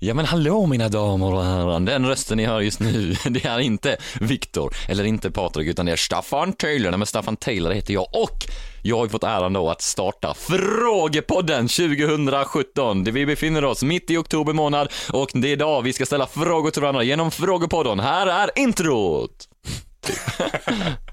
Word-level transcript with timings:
Ja 0.00 0.14
men 0.14 0.24
hallå 0.24 0.66
mina 0.66 0.88
damer 0.88 1.34
och 1.34 1.44
herrar, 1.44 1.80
den 1.80 2.06
rösten 2.06 2.36
ni 2.36 2.46
hör 2.46 2.60
just 2.60 2.80
nu, 2.80 3.16
det 3.24 3.44
är 3.44 3.58
inte 3.58 3.96
Viktor, 4.20 4.74
eller 4.88 5.04
inte 5.04 5.30
Patrik, 5.30 5.68
utan 5.68 5.86
det 5.86 5.92
är 5.92 5.96
Staffan 5.96 6.52
Taylor. 6.52 6.90
Nej 6.90 6.98
men 6.98 7.06
Staffan 7.06 7.36
Taylor 7.36 7.70
heter 7.70 7.94
jag 7.94 8.06
och 8.12 8.46
jag 8.82 8.96
har 8.96 9.04
ju 9.04 9.10
fått 9.10 9.24
äran 9.24 9.52
då 9.52 9.70
att 9.70 9.82
starta 9.82 10.34
Frågepodden 10.34 11.68
2017. 11.68 13.04
Vi 13.04 13.26
befinner 13.26 13.64
oss 13.64 13.82
mitt 13.82 14.10
i 14.10 14.16
oktober 14.16 14.52
månad 14.52 14.92
och 15.12 15.30
det 15.34 15.48
är 15.48 15.52
idag 15.52 15.82
vi 15.82 15.92
ska 15.92 16.06
ställa 16.06 16.26
frågor 16.26 16.70
till 16.70 16.82
varandra 16.82 17.02
genom 17.02 17.30
Frågepodden. 17.30 18.00
Här 18.00 18.26
är 18.26 18.50
introt! 18.56 19.48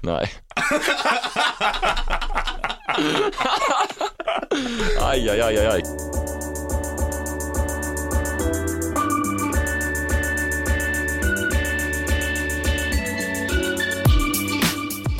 Nej. 0.00 0.32
aj, 5.00 5.28
aj, 5.30 5.40
aj, 5.40 5.58
aj, 5.58 5.82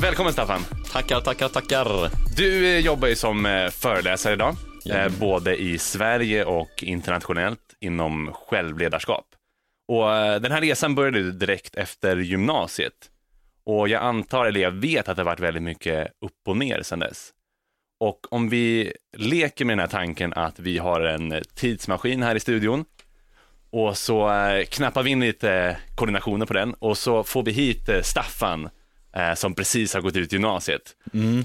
Välkommen 0.07 0.33
Staffan. 0.33 0.61
Tackar, 0.91 1.21
tackar, 1.21 1.49
tackar. 1.49 2.09
Du 2.37 2.67
eh, 2.67 2.79
jobbar 2.79 3.07
ju 3.07 3.15
som 3.15 3.45
eh, 3.45 3.69
föreläsare 3.69 4.33
idag, 4.33 4.55
eh, 4.89 5.09
både 5.19 5.55
i 5.55 5.77
Sverige 5.77 6.45
och 6.45 6.83
internationellt 6.83 7.75
inom 7.79 8.33
självledarskap. 8.33 9.25
Och 9.87 10.05
den 10.41 10.51
här 10.51 10.61
resan 10.61 10.95
började 10.95 11.31
direkt 11.31 11.75
efter 11.75 12.17
gymnasiet. 12.17 12.93
Och 13.65 13.87
jag 13.87 14.03
antar, 14.03 14.45
eller 14.45 14.59
jag 14.59 14.71
vet 14.71 15.09
att 15.09 15.15
det 15.15 15.21
har 15.21 15.25
varit 15.25 15.39
väldigt 15.39 15.63
mycket 15.63 16.07
upp 16.25 16.47
och 16.47 16.57
ner 16.57 16.81
sedan 16.81 16.99
dess. 16.99 17.29
Och 17.99 18.33
om 18.33 18.49
vi 18.49 18.93
leker 19.17 19.65
med 19.65 19.73
den 19.73 19.79
här 19.79 19.87
tanken 19.87 20.33
att 20.33 20.59
vi 20.59 20.77
har 20.77 21.01
en 21.01 21.43
tidsmaskin 21.55 22.23
här 22.23 22.35
i 22.35 22.39
studion 22.39 22.85
och 23.71 23.97
så 23.97 24.31
knappar 24.69 25.03
vi 25.03 25.09
in 25.09 25.19
lite 25.19 25.77
koordinationer 25.95 26.45
på 26.45 26.53
den 26.53 26.73
och 26.73 26.97
så 26.97 27.23
får 27.23 27.43
vi 27.43 27.51
hit 27.51 27.89
Staffan 28.03 28.69
eh, 29.17 29.33
som 29.33 29.55
precis 29.55 29.93
har 29.93 30.01
gått 30.01 30.15
ut 30.15 30.33
gymnasiet. 30.33 30.95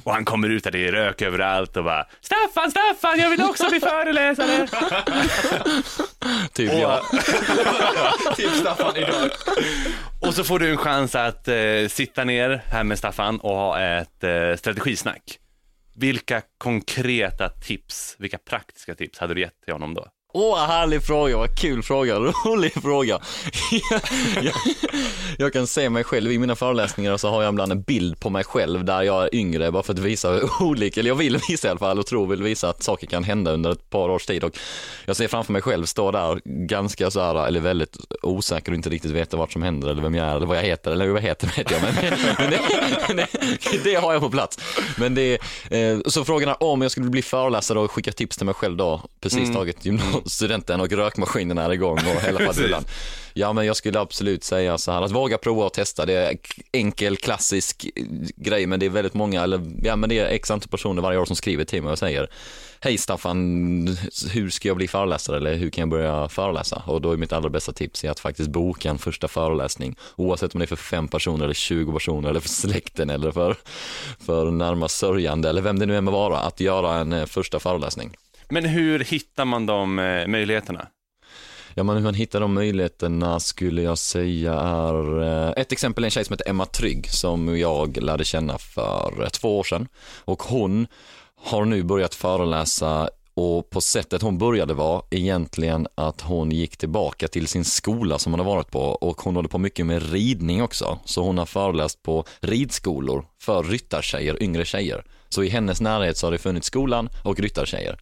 Och 0.04 0.12
han 0.12 0.24
kommer 0.24 0.48
ut 0.48 0.64
där 0.64 0.70
det 0.70 0.88
är 0.88 0.92
rök 0.92 1.22
överallt 1.22 1.76
och 1.76 1.84
bara 1.84 2.06
Staffan, 2.20 2.70
Staffan, 2.70 3.18
jag 3.18 3.30
vill 3.30 3.42
också 3.42 3.68
bli 3.70 3.80
föreläsare. 3.80 4.68
Typ 6.52 6.72
jag. 6.72 7.00
Typ 8.36 8.50
Staffan 8.50 8.96
idag. 8.96 9.30
Och 10.20 10.34
så 10.34 10.44
får 10.44 10.58
du 10.58 10.70
en 10.70 10.76
chans 10.76 11.14
att 11.14 11.48
eh, 11.48 11.54
sitta 11.88 12.24
ner 12.24 12.62
här 12.66 12.84
med 12.84 12.98
Staffan 12.98 13.40
och 13.40 13.54
ha 13.56 13.80
ett 13.80 14.24
eh, 14.24 14.56
strategisnack. 14.56 15.38
Vilka 15.94 16.42
konkreta 16.58 17.48
tips, 17.48 18.16
vilka 18.18 18.38
praktiska 18.38 18.94
tips 18.94 19.18
hade 19.18 19.34
du 19.34 19.40
gett 19.40 19.60
till 19.64 19.72
honom 19.72 19.94
då? 19.94 20.06
Åh, 20.34 20.58
härlig 20.58 21.02
fråga, 21.02 21.36
vad 21.36 21.58
kul 21.58 21.82
fråga, 21.82 22.18
rolig 22.44 22.72
fråga. 22.82 23.20
jag, 24.42 24.52
jag 25.38 25.52
kan 25.52 25.66
se 25.66 25.90
mig 25.90 26.04
själv 26.04 26.32
i 26.32 26.38
mina 26.38 26.56
föreläsningar 26.56 27.12
och 27.12 27.20
så 27.20 27.28
har 27.28 27.42
jag 27.42 27.52
ibland 27.52 27.72
en 27.72 27.82
bild 27.82 28.20
på 28.20 28.30
mig 28.30 28.44
själv 28.44 28.84
där 28.84 29.02
jag 29.02 29.22
är 29.24 29.34
yngre 29.34 29.70
bara 29.72 29.82
för 29.82 29.92
att 29.92 29.98
visa 29.98 30.30
hur 30.30 30.50
olika, 30.62 31.00
eller 31.00 31.10
jag 31.10 31.14
vill 31.14 31.38
visa 31.48 31.68
i 31.68 31.70
alla 31.70 31.78
fall 31.78 31.98
och 31.98 32.06
tror 32.06 32.26
vill 32.26 32.42
visa 32.42 32.68
att 32.68 32.82
saker 32.82 33.06
kan 33.06 33.24
hända 33.24 33.52
under 33.52 33.72
ett 33.72 33.90
par 33.90 34.08
års 34.08 34.26
tid 34.26 34.44
och 34.44 34.58
jag 35.04 35.16
ser 35.16 35.28
framför 35.28 35.52
mig 35.52 35.62
själv 35.62 35.84
stå 35.84 36.10
där 36.10 36.40
ganska 36.44 37.10
så 37.10 37.20
här, 37.20 37.46
eller 37.46 37.60
väldigt 37.60 37.96
osäker 38.22 38.72
och 38.72 38.76
inte 38.76 38.90
riktigt 38.90 39.10
veta 39.10 39.36
vad 39.36 39.50
som 39.50 39.62
händer 39.62 39.88
eller 39.88 40.02
vem 40.02 40.14
jag 40.14 40.26
är 40.26 40.36
eller 40.36 40.46
vad 40.46 40.56
jag 40.56 40.62
heter 40.62 40.90
eller 40.90 41.08
vad 41.08 41.16
jag 41.22 41.28
heter 41.28 41.52
vet 41.56 41.70
jag 41.70 41.82
men, 41.82 41.94
men 42.38 42.50
det, 42.50 43.26
det, 43.70 43.84
det, 43.84 43.94
har 43.94 44.12
jag 44.12 44.22
på 44.22 44.30
plats. 44.30 44.58
Men 44.96 45.14
det, 45.14 45.38
eh, 45.70 45.98
så 46.06 46.24
frågan 46.24 46.48
är 46.48 46.62
om 46.62 46.82
jag 46.82 46.90
skulle 46.90 47.10
bli 47.10 47.22
föreläsare 47.22 47.78
och 47.78 47.90
skicka 47.90 48.12
tips 48.12 48.36
till 48.36 48.46
mig 48.46 48.54
själv 48.54 48.76
då, 48.76 49.02
precis 49.20 49.42
Mm. 49.42 49.54
tagit 49.54 49.86
gymnasiestudenten 50.22 50.80
och 50.80 50.92
rökmaskinen 50.92 51.58
är 51.58 51.72
igång 51.72 51.98
och 51.98 52.22
hela 52.22 52.38
faderullan. 52.38 52.84
Ja 53.34 53.52
men 53.52 53.66
jag 53.66 53.76
skulle 53.76 54.00
absolut 54.00 54.44
säga 54.44 54.78
så 54.78 54.92
här 54.92 55.02
att 55.02 55.10
våga 55.10 55.38
prova 55.38 55.64
och 55.64 55.72
testa. 55.72 56.06
Det 56.06 56.12
är 56.12 56.36
enkel 56.72 57.16
klassisk 57.16 57.90
eh, 57.96 58.04
grej 58.36 58.66
men 58.66 58.80
det 58.80 58.86
är 58.86 58.90
väldigt 58.90 59.14
många, 59.14 59.42
eller 59.42 59.60
ja 59.82 59.96
men 59.96 60.08
det 60.08 60.18
är 60.18 60.26
x 60.26 60.50
antal 60.50 60.68
personer 60.68 61.02
varje 61.02 61.18
år 61.18 61.24
som 61.24 61.36
skriver 61.36 61.64
till 61.64 61.82
mig 61.82 61.92
och 61.92 61.98
säger 61.98 62.28
Hej 62.84 62.98
Staffan, 62.98 63.96
hur 64.32 64.50
ska 64.50 64.68
jag 64.68 64.76
bli 64.76 64.88
föreläsare 64.88 65.36
eller 65.36 65.54
hur 65.54 65.70
kan 65.70 65.82
jag 65.82 65.88
börja 65.88 66.28
föreläsa? 66.28 66.82
Och 66.86 67.00
då 67.00 67.12
är 67.12 67.16
mitt 67.16 67.32
allra 67.32 67.48
bästa 67.48 67.72
tips 67.72 68.04
är 68.04 68.10
att 68.10 68.20
faktiskt 68.20 68.50
boka 68.50 68.90
en 68.90 68.98
första 68.98 69.28
föreläsning 69.28 69.96
oavsett 70.16 70.54
om 70.54 70.58
det 70.58 70.64
är 70.64 70.66
för 70.66 70.76
fem 70.76 71.08
personer 71.08 71.44
eller 71.44 71.54
20 71.54 71.92
personer 71.92 72.30
eller 72.30 72.40
för 72.40 72.48
släkten 72.48 73.10
eller 73.10 73.30
för, 73.32 73.56
för 74.18 74.50
närmast 74.50 74.96
sörjande 74.96 75.48
eller 75.48 75.62
vem 75.62 75.78
det 75.78 75.86
nu 75.86 75.96
än 75.96 76.04
må 76.04 76.10
vara, 76.10 76.38
att 76.38 76.60
göra 76.60 76.94
en 76.94 77.12
eh, 77.12 77.26
första 77.26 77.60
föreläsning. 77.60 78.16
Men 78.52 78.64
hur 78.64 78.98
hittar 78.98 79.44
man 79.44 79.66
de 79.66 79.98
eh, 79.98 80.26
möjligheterna? 80.26 80.86
Ja, 81.74 81.82
men 81.82 81.96
hur 81.96 82.02
man 82.02 82.14
hittar 82.14 82.40
de 82.40 82.54
möjligheterna 82.54 83.40
skulle 83.40 83.82
jag 83.82 83.98
säga 83.98 84.52
är, 84.52 85.22
eh, 85.22 85.52
ett 85.56 85.72
exempel 85.72 86.04
är 86.04 86.06
en 86.06 86.10
tjej 86.10 86.24
som 86.24 86.32
heter 86.32 86.50
Emma 86.50 86.66
Trygg 86.66 87.10
som 87.10 87.58
jag 87.58 87.96
lärde 88.02 88.24
känna 88.24 88.58
för 88.58 89.22
eh, 89.22 89.28
två 89.28 89.58
år 89.58 89.64
sedan 89.64 89.88
och 90.18 90.42
hon 90.42 90.86
har 91.36 91.64
nu 91.64 91.82
börjat 91.82 92.14
föreläsa 92.14 93.10
och 93.34 93.70
på 93.70 93.80
sättet 93.80 94.22
hon 94.22 94.38
började 94.38 94.74
var 94.74 95.04
egentligen 95.10 95.86
att 95.94 96.20
hon 96.20 96.52
gick 96.52 96.76
tillbaka 96.76 97.28
till 97.28 97.46
sin 97.46 97.64
skola 97.64 98.18
som 98.18 98.32
hon 98.32 98.40
har 98.40 98.46
varit 98.46 98.70
på 98.70 98.80
och 98.80 99.20
hon 99.20 99.36
håller 99.36 99.48
på 99.48 99.58
mycket 99.58 99.86
med 99.86 100.12
ridning 100.12 100.62
också. 100.62 100.98
Så 101.04 101.22
hon 101.22 101.38
har 101.38 101.46
föreläst 101.46 102.02
på 102.02 102.24
ridskolor 102.40 103.24
för 103.40 103.62
ryttartjejer, 103.62 104.42
yngre 104.42 104.64
tjejer. 104.64 105.04
Så 105.28 105.42
i 105.42 105.48
hennes 105.48 105.80
närhet 105.80 106.16
så 106.16 106.26
har 106.26 106.32
det 106.32 106.38
funnits 106.38 106.66
skolan 106.66 107.08
och 107.24 107.40
ryttartjejer. 107.40 107.98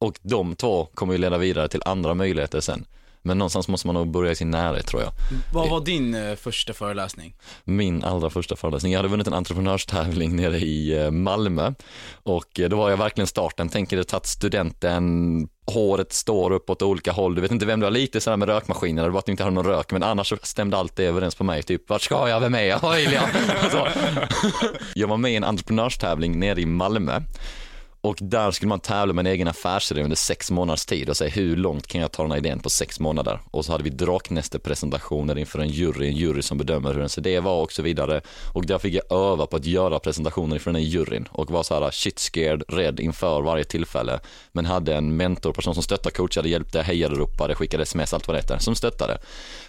Och 0.00 0.18
de 0.22 0.56
två 0.56 0.84
kommer 0.94 1.12
ju 1.12 1.18
leda 1.18 1.38
vidare 1.38 1.68
till 1.68 1.82
andra 1.84 2.14
möjligheter 2.14 2.60
sen. 2.60 2.86
Men 3.26 3.38
någonstans 3.38 3.68
måste 3.68 3.86
man 3.86 3.94
nog 3.94 4.10
börja 4.10 4.32
i 4.32 4.34
sin 4.34 4.50
närhet 4.50 4.86
tror 4.86 5.02
jag. 5.02 5.12
Vad 5.52 5.70
var 5.70 5.80
din 5.80 6.14
eh, 6.14 6.34
första 6.34 6.72
föreläsning? 6.72 7.34
Min 7.64 8.04
allra 8.04 8.30
första 8.30 8.56
föreläsning, 8.56 8.92
jag 8.92 8.98
hade 8.98 9.08
vunnit 9.08 9.26
en 9.26 9.34
entreprenörstävling 9.34 10.36
nere 10.36 10.58
i 10.58 11.04
eh, 11.04 11.10
Malmö. 11.10 11.72
Och 12.12 12.60
eh, 12.60 12.68
då 12.68 12.76
var 12.76 12.90
jag 12.90 12.96
verkligen 12.96 13.26
starten, 13.26 13.68
tänker 13.68 13.96
det 13.96 14.04
tagit 14.04 14.26
studenten, 14.26 15.48
håret 15.66 16.12
står 16.12 16.50
upp 16.50 16.70
åt 16.70 16.82
olika 16.82 17.12
håll, 17.12 17.34
du 17.34 17.40
vet 17.40 17.50
inte 17.50 17.66
vem 17.66 17.80
du 17.80 17.86
har, 17.86 17.90
lite 17.90 18.20
sådär 18.20 18.36
med 18.36 18.48
rökmaskiner, 18.48 19.02
det 19.04 19.10
var 19.10 19.18
att 19.18 19.26
du 19.26 19.32
inte 19.32 19.42
hade 19.42 19.54
någon 19.54 19.66
rök, 19.66 19.92
men 19.92 20.02
annars 20.02 20.28
så 20.28 20.36
stämde 20.42 20.76
allt 20.76 20.96
det 20.96 21.04
överens 21.04 21.34
på 21.34 21.44
mig, 21.44 21.62
typ 21.62 21.90
vart 21.90 22.02
ska 22.02 22.28
jag, 22.28 22.40
vem 22.40 22.54
är 22.54 22.62
jag, 22.62 22.80
vad 22.80 22.96
vill 22.96 23.12
jag? 23.12 23.28
Jag 24.94 25.08
var 25.08 25.16
med 25.16 25.32
i 25.32 25.36
en 25.36 25.44
entreprenörstävling 25.44 26.38
nere 26.38 26.60
i 26.60 26.66
Malmö 26.66 27.20
och 28.04 28.18
där 28.20 28.50
skulle 28.50 28.68
man 28.68 28.80
tävla 28.80 29.12
med 29.12 29.26
en 29.26 29.32
egen 29.32 29.48
affärsidé 29.48 30.02
under 30.02 30.16
sex 30.16 30.50
månaders 30.50 30.86
tid 30.86 31.08
och 31.08 31.16
säga 31.16 31.30
hur 31.30 31.56
långt 31.56 31.86
kan 31.86 32.00
jag 32.00 32.12
ta 32.12 32.22
den 32.22 32.30
här 32.30 32.38
idén 32.38 32.60
på 32.60 32.70
sex 32.70 33.00
månader? 33.00 33.40
Och 33.50 33.64
så 33.64 33.72
hade 33.72 33.84
vi 33.84 33.90
draknästepresentationer 33.90 35.38
inför 35.38 35.58
en 35.58 35.68
jury, 35.68 36.08
en 36.08 36.16
jury 36.16 36.42
som 36.42 36.58
bedömer 36.58 36.88
hur 36.88 36.98
ens 36.98 37.18
idé 37.18 37.40
var 37.40 37.62
och 37.62 37.72
så 37.72 37.82
vidare. 37.82 38.20
Och 38.52 38.66
där 38.66 38.78
fick 38.78 38.94
jag 38.94 39.12
öva 39.12 39.46
på 39.46 39.56
att 39.56 39.64
göra 39.64 39.98
presentationer 39.98 40.56
inför 40.56 40.72
den 40.72 40.82
här 40.82 40.88
juryn 40.88 41.28
och 41.30 41.50
var 41.50 41.62
så 41.62 41.80
här 41.80 41.90
shit 41.90 42.18
scared, 42.18 42.62
rädd 42.68 43.00
inför 43.00 43.42
varje 43.42 43.64
tillfälle. 43.64 44.20
Men 44.52 44.66
hade 44.66 44.94
en 44.94 45.16
mentorperson 45.16 45.74
som 45.74 45.82
stöttade, 45.82 46.14
coachade, 46.14 46.48
hjälpte, 46.48 46.82
hejade, 46.82 47.14
ropade, 47.14 47.54
skickade 47.54 47.82
sms, 47.82 48.14
allt 48.14 48.28
vad 48.28 48.36
det 48.36 48.40
heter, 48.40 48.58
som 48.58 48.74
stöttade. 48.74 49.18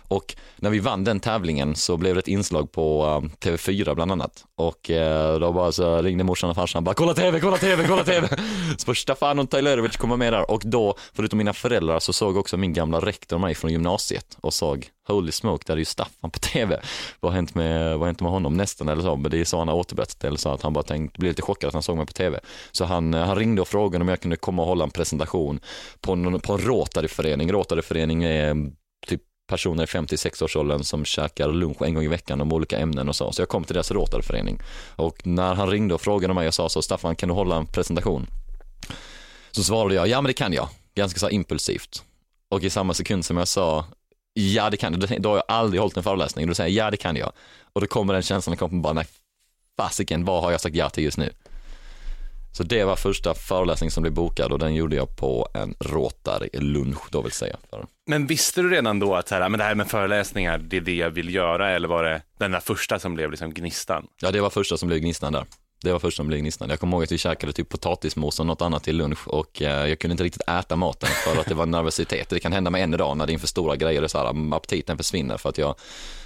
Och 0.07 0.35
när 0.55 0.69
vi 0.69 0.79
vann 0.79 1.03
den 1.03 1.19
tävlingen 1.19 1.75
så 1.75 1.97
blev 1.97 2.15
det 2.15 2.19
ett 2.19 2.27
inslag 2.27 2.71
på 2.71 3.05
eh, 3.05 3.49
TV4 3.49 3.95
bland 3.95 4.11
annat. 4.11 4.45
Och 4.55 4.91
eh, 4.91 5.39
då 5.39 5.53
bara 5.53 5.71
så 5.71 6.01
ringde 6.01 6.23
morsan 6.23 6.49
och 6.49 6.55
farsan 6.55 6.83
bara 6.83 6.95
kolla 6.95 7.13
TV, 7.13 7.39
kolla 7.39 7.57
TV, 7.57 7.87
kolla 7.87 8.03
TV. 8.03 8.24
Så 8.77 8.85
får 8.85 9.39
och 9.39 9.49
Tajlerovic 9.49 9.97
kom 9.97 10.19
med 10.19 10.33
där 10.33 10.51
och 10.51 10.61
då, 10.65 10.95
förutom 11.13 11.37
mina 11.37 11.53
föräldrar 11.53 11.99
så 11.99 12.13
såg 12.13 12.37
också 12.37 12.57
min 12.57 12.73
gamla 12.73 12.99
rektor 12.99 13.37
mig 13.37 13.55
från 13.55 13.71
gymnasiet 13.71 14.37
och 14.41 14.53
såg 14.53 14.89
holy 15.07 15.31
smoke, 15.31 15.63
där 15.67 15.73
är 15.73 15.77
ju 15.77 15.85
Staffan 15.85 16.31
på 16.31 16.39
TV. 16.39 16.79
Vad 17.19 17.31
har 17.31 17.35
hänt 17.35 17.55
med, 17.55 17.91
vad 17.91 17.99
har 17.99 18.05
hänt 18.05 18.21
med 18.21 18.31
honom 18.31 18.57
nästan 18.57 18.89
eller 18.89 19.01
så, 19.01 19.15
men 19.15 19.31
det 19.31 19.39
är 19.39 19.45
så 19.45 19.57
han 19.57 19.67
har 19.67 19.75
återberättat 19.75 20.19
det, 20.19 20.27
eller 20.27 20.37
så 20.37 20.49
att 20.49 20.61
han 20.61 20.73
bara 20.73 20.83
tänkte, 20.83 21.19
blev 21.19 21.31
lite 21.31 21.41
chockad 21.41 21.67
att 21.67 21.73
han 21.73 21.83
såg 21.83 21.97
mig 21.97 22.05
på 22.05 22.13
TV. 22.13 22.39
Så 22.71 22.85
han, 22.85 23.13
eh, 23.13 23.25
han 23.25 23.35
ringde 23.35 23.61
och 23.61 23.67
frågade 23.67 24.03
om 24.03 24.09
jag 24.09 24.19
kunde 24.19 24.37
komma 24.37 24.61
och 24.61 24.67
hålla 24.67 24.83
en 24.83 24.91
presentation 24.91 25.59
på 26.01 26.13
en, 26.13 26.39
på 26.39 26.53
en 26.53 26.59
Rotaryförening. 26.59 27.51
Rotaryförening 27.51 28.23
är 28.23 28.51
mm, 28.51 28.73
typ 29.07 29.21
personer 29.47 29.83
i 29.83 29.85
56-årsåldern 29.85 30.83
som 30.83 31.05
käkar 31.05 31.47
lunch 31.47 31.81
en 31.81 31.93
gång 31.93 32.03
i 32.03 32.07
veckan 32.07 32.41
om 32.41 32.53
olika 32.53 32.77
ämnen 32.77 33.09
och 33.09 33.15
så. 33.15 33.31
Så 33.31 33.41
jag 33.41 33.49
kom 33.49 33.63
till 33.63 33.73
deras 33.73 33.91
Rotarförening 33.91 34.59
Och 34.95 35.27
när 35.27 35.53
han 35.55 35.69
ringde 35.69 35.93
och 35.93 36.01
frågade 36.01 36.33
mig 36.33 36.47
och 36.47 36.53
sa 36.53 36.69
så, 36.69 36.81
Staffan 36.81 37.15
kan 37.15 37.29
du 37.29 37.35
hålla 37.35 37.55
en 37.55 37.65
presentation? 37.65 38.27
Så 39.51 39.63
svarade 39.63 39.95
jag, 39.95 40.07
ja 40.07 40.21
men 40.21 40.27
det 40.29 40.33
kan 40.33 40.53
jag. 40.53 40.69
Ganska 40.95 41.19
så 41.19 41.29
impulsivt. 41.29 42.03
Och 42.49 42.63
i 42.63 42.69
samma 42.69 42.93
sekund 42.93 43.25
som 43.25 43.37
jag 43.37 43.47
sa, 43.47 43.85
ja 44.33 44.69
det 44.69 44.77
kan 44.77 44.93
jag, 44.93 45.21
då- 45.21 45.29
har 45.29 45.35
jag 45.35 45.45
aldrig 45.47 45.81
hållit 45.81 45.97
en 45.97 46.03
föreläsning. 46.03 46.47
Då 46.47 46.53
säger 46.55 46.77
jag, 46.77 46.87
ja 46.87 46.91
det 46.91 46.97
kan 46.97 47.15
jag. 47.15 47.31
Och 47.73 47.81
då 47.81 47.87
kommer 47.87 48.13
den 48.13 48.23
känslan, 48.23 48.57
kommer 48.57 48.81
bara, 48.81 48.93
nej 48.93 49.05
fasiken, 49.77 50.25
vad 50.25 50.43
har 50.43 50.51
jag 50.51 50.61
sagt 50.61 50.75
ja 50.75 50.89
till 50.89 51.03
just 51.03 51.17
nu? 51.17 51.33
Så 52.57 52.63
det 52.63 52.83
var 52.83 52.95
första 52.95 53.33
föreläsningen 53.33 53.91
som 53.91 54.01
blev 54.01 54.13
bokad 54.13 54.51
och 54.51 54.59
den 54.59 54.75
gjorde 54.75 54.95
jag 54.95 55.17
på 55.17 55.47
en 55.53 55.75
Rotary 55.79 56.49
lunch 56.53 57.07
då 57.11 57.21
vill 57.21 57.31
säga. 57.31 57.57
Men 58.07 58.27
visste 58.27 58.61
du 58.61 58.69
redan 58.69 58.99
då 58.99 59.15
att 59.15 59.27
så 59.27 59.35
här, 59.35 59.49
men 59.49 59.57
det 59.57 59.63
här 59.63 59.75
med 59.75 59.87
föreläsningar, 59.87 60.57
det 60.57 60.77
är 60.77 60.81
det 60.81 60.95
jag 60.95 61.09
vill 61.09 61.35
göra 61.35 61.71
eller 61.71 61.87
var 61.87 62.03
det 62.03 62.21
den 62.39 62.51
där 62.51 62.59
första 62.59 62.99
som 62.99 63.15
blev 63.15 63.31
liksom 63.31 63.53
gnistan? 63.53 64.07
Ja, 64.21 64.31
det 64.31 64.41
var 64.41 64.49
första 64.49 64.77
som 64.77 64.87
blev 64.87 64.99
gnistan 64.99 65.33
där. 65.33 65.45
Det 65.85 65.91
var 65.91 65.99
först 65.99 66.17
som 66.17 66.27
blev 66.27 66.39
gnistan. 66.39 66.69
Jag 66.69 66.79
kommer 66.79 66.97
ihåg 66.97 67.03
att 67.03 67.11
vi 67.11 67.17
käkade 67.17 67.53
typ 67.53 67.69
potatismos 67.69 68.39
och 68.39 68.45
något 68.45 68.61
annat 68.61 68.83
till 68.83 68.97
lunch 68.97 69.27
och 69.27 69.61
eh, 69.61 69.87
jag 69.87 69.99
kunde 69.99 70.11
inte 70.11 70.23
riktigt 70.23 70.49
äta 70.49 70.75
maten 70.75 71.09
för 71.09 71.41
att 71.41 71.45
det 71.45 71.53
var 71.53 71.65
nervositet. 71.65 72.29
Det 72.29 72.39
kan 72.39 72.53
hända 72.53 72.71
mig 72.71 72.81
en 72.81 72.93
idag 72.93 73.17
när 73.17 73.25
det 73.25 73.31
är 73.31 73.33
inför 73.33 73.47
stora 73.47 73.75
grejer, 73.75 74.03
och 74.03 74.11
så 74.11 74.17
här, 74.17 74.29
mm, 74.29 74.53
aptiten 74.53 74.97
försvinner 74.97 75.37
för 75.37 75.49
att 75.49 75.57
jag, 75.57 75.75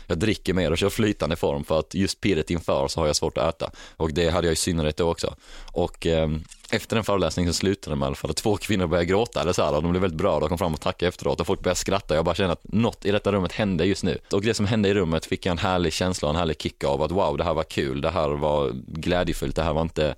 jag 0.07 0.17
dricker 0.17 0.53
mer 0.53 0.71
och 0.71 0.77
kör 0.77 0.89
flytande 0.89 1.35
form 1.35 1.63
för 1.63 1.79
att 1.79 1.93
just 1.93 2.21
pirret 2.21 2.49
inför 2.49 2.87
så 2.87 2.99
har 2.99 3.07
jag 3.07 3.15
svårt 3.15 3.37
att 3.37 3.55
äta. 3.55 3.71
Och 3.97 4.13
det 4.13 4.29
hade 4.29 4.47
jag 4.47 4.53
i 4.53 4.55
synnerhet 4.55 4.97
då 4.97 5.11
också. 5.11 5.35
Och 5.71 6.07
eh, 6.07 6.29
efter 6.71 6.95
den 6.95 7.05
föreläsningen 7.05 7.53
så 7.53 7.57
slutade 7.57 7.95
det 7.95 7.99
med 7.99 8.05
i 8.05 8.07
alla 8.07 8.15
fall 8.15 8.31
att 8.31 8.37
två 8.37 8.57
kvinnor 8.57 8.87
började 8.87 9.05
gråta 9.05 9.41
eller 9.41 9.53
så 9.53 9.63
här, 9.63 9.75
och 9.75 9.83
de 9.83 9.91
blev 9.91 10.01
väldigt 10.01 10.17
bra, 10.17 10.37
och 10.37 10.49
kom 10.49 10.57
fram 10.57 10.73
och 10.73 10.81
tackade 10.81 11.07
efteråt 11.07 11.39
och 11.39 11.47
folk 11.47 11.63
började 11.63 11.79
skratta. 11.79 12.15
Jag 12.15 12.25
bara 12.25 12.35
kände 12.35 12.53
att 12.53 12.63
något 12.63 13.05
i 13.05 13.11
detta 13.11 13.31
rummet 13.31 13.51
hände 13.51 13.85
just 13.85 14.03
nu. 14.03 14.17
Och 14.31 14.41
det 14.41 14.53
som 14.53 14.65
hände 14.65 14.89
i 14.89 14.93
rummet 14.93 15.25
fick 15.25 15.45
jag 15.45 15.51
en 15.51 15.57
härlig 15.57 15.93
känsla 15.93 16.27
och 16.27 16.33
en 16.33 16.39
härlig 16.39 16.61
kick 16.61 16.83
av 16.83 17.01
att 17.01 17.11
wow, 17.11 17.37
det 17.37 17.43
här 17.43 17.53
var 17.53 17.63
kul, 17.63 18.01
det 18.01 18.09
här 18.09 18.29
var 18.29 18.71
glädjefullt, 18.87 19.55
det 19.55 19.63
här 19.63 19.73
var 19.73 19.81
inte 19.81 20.15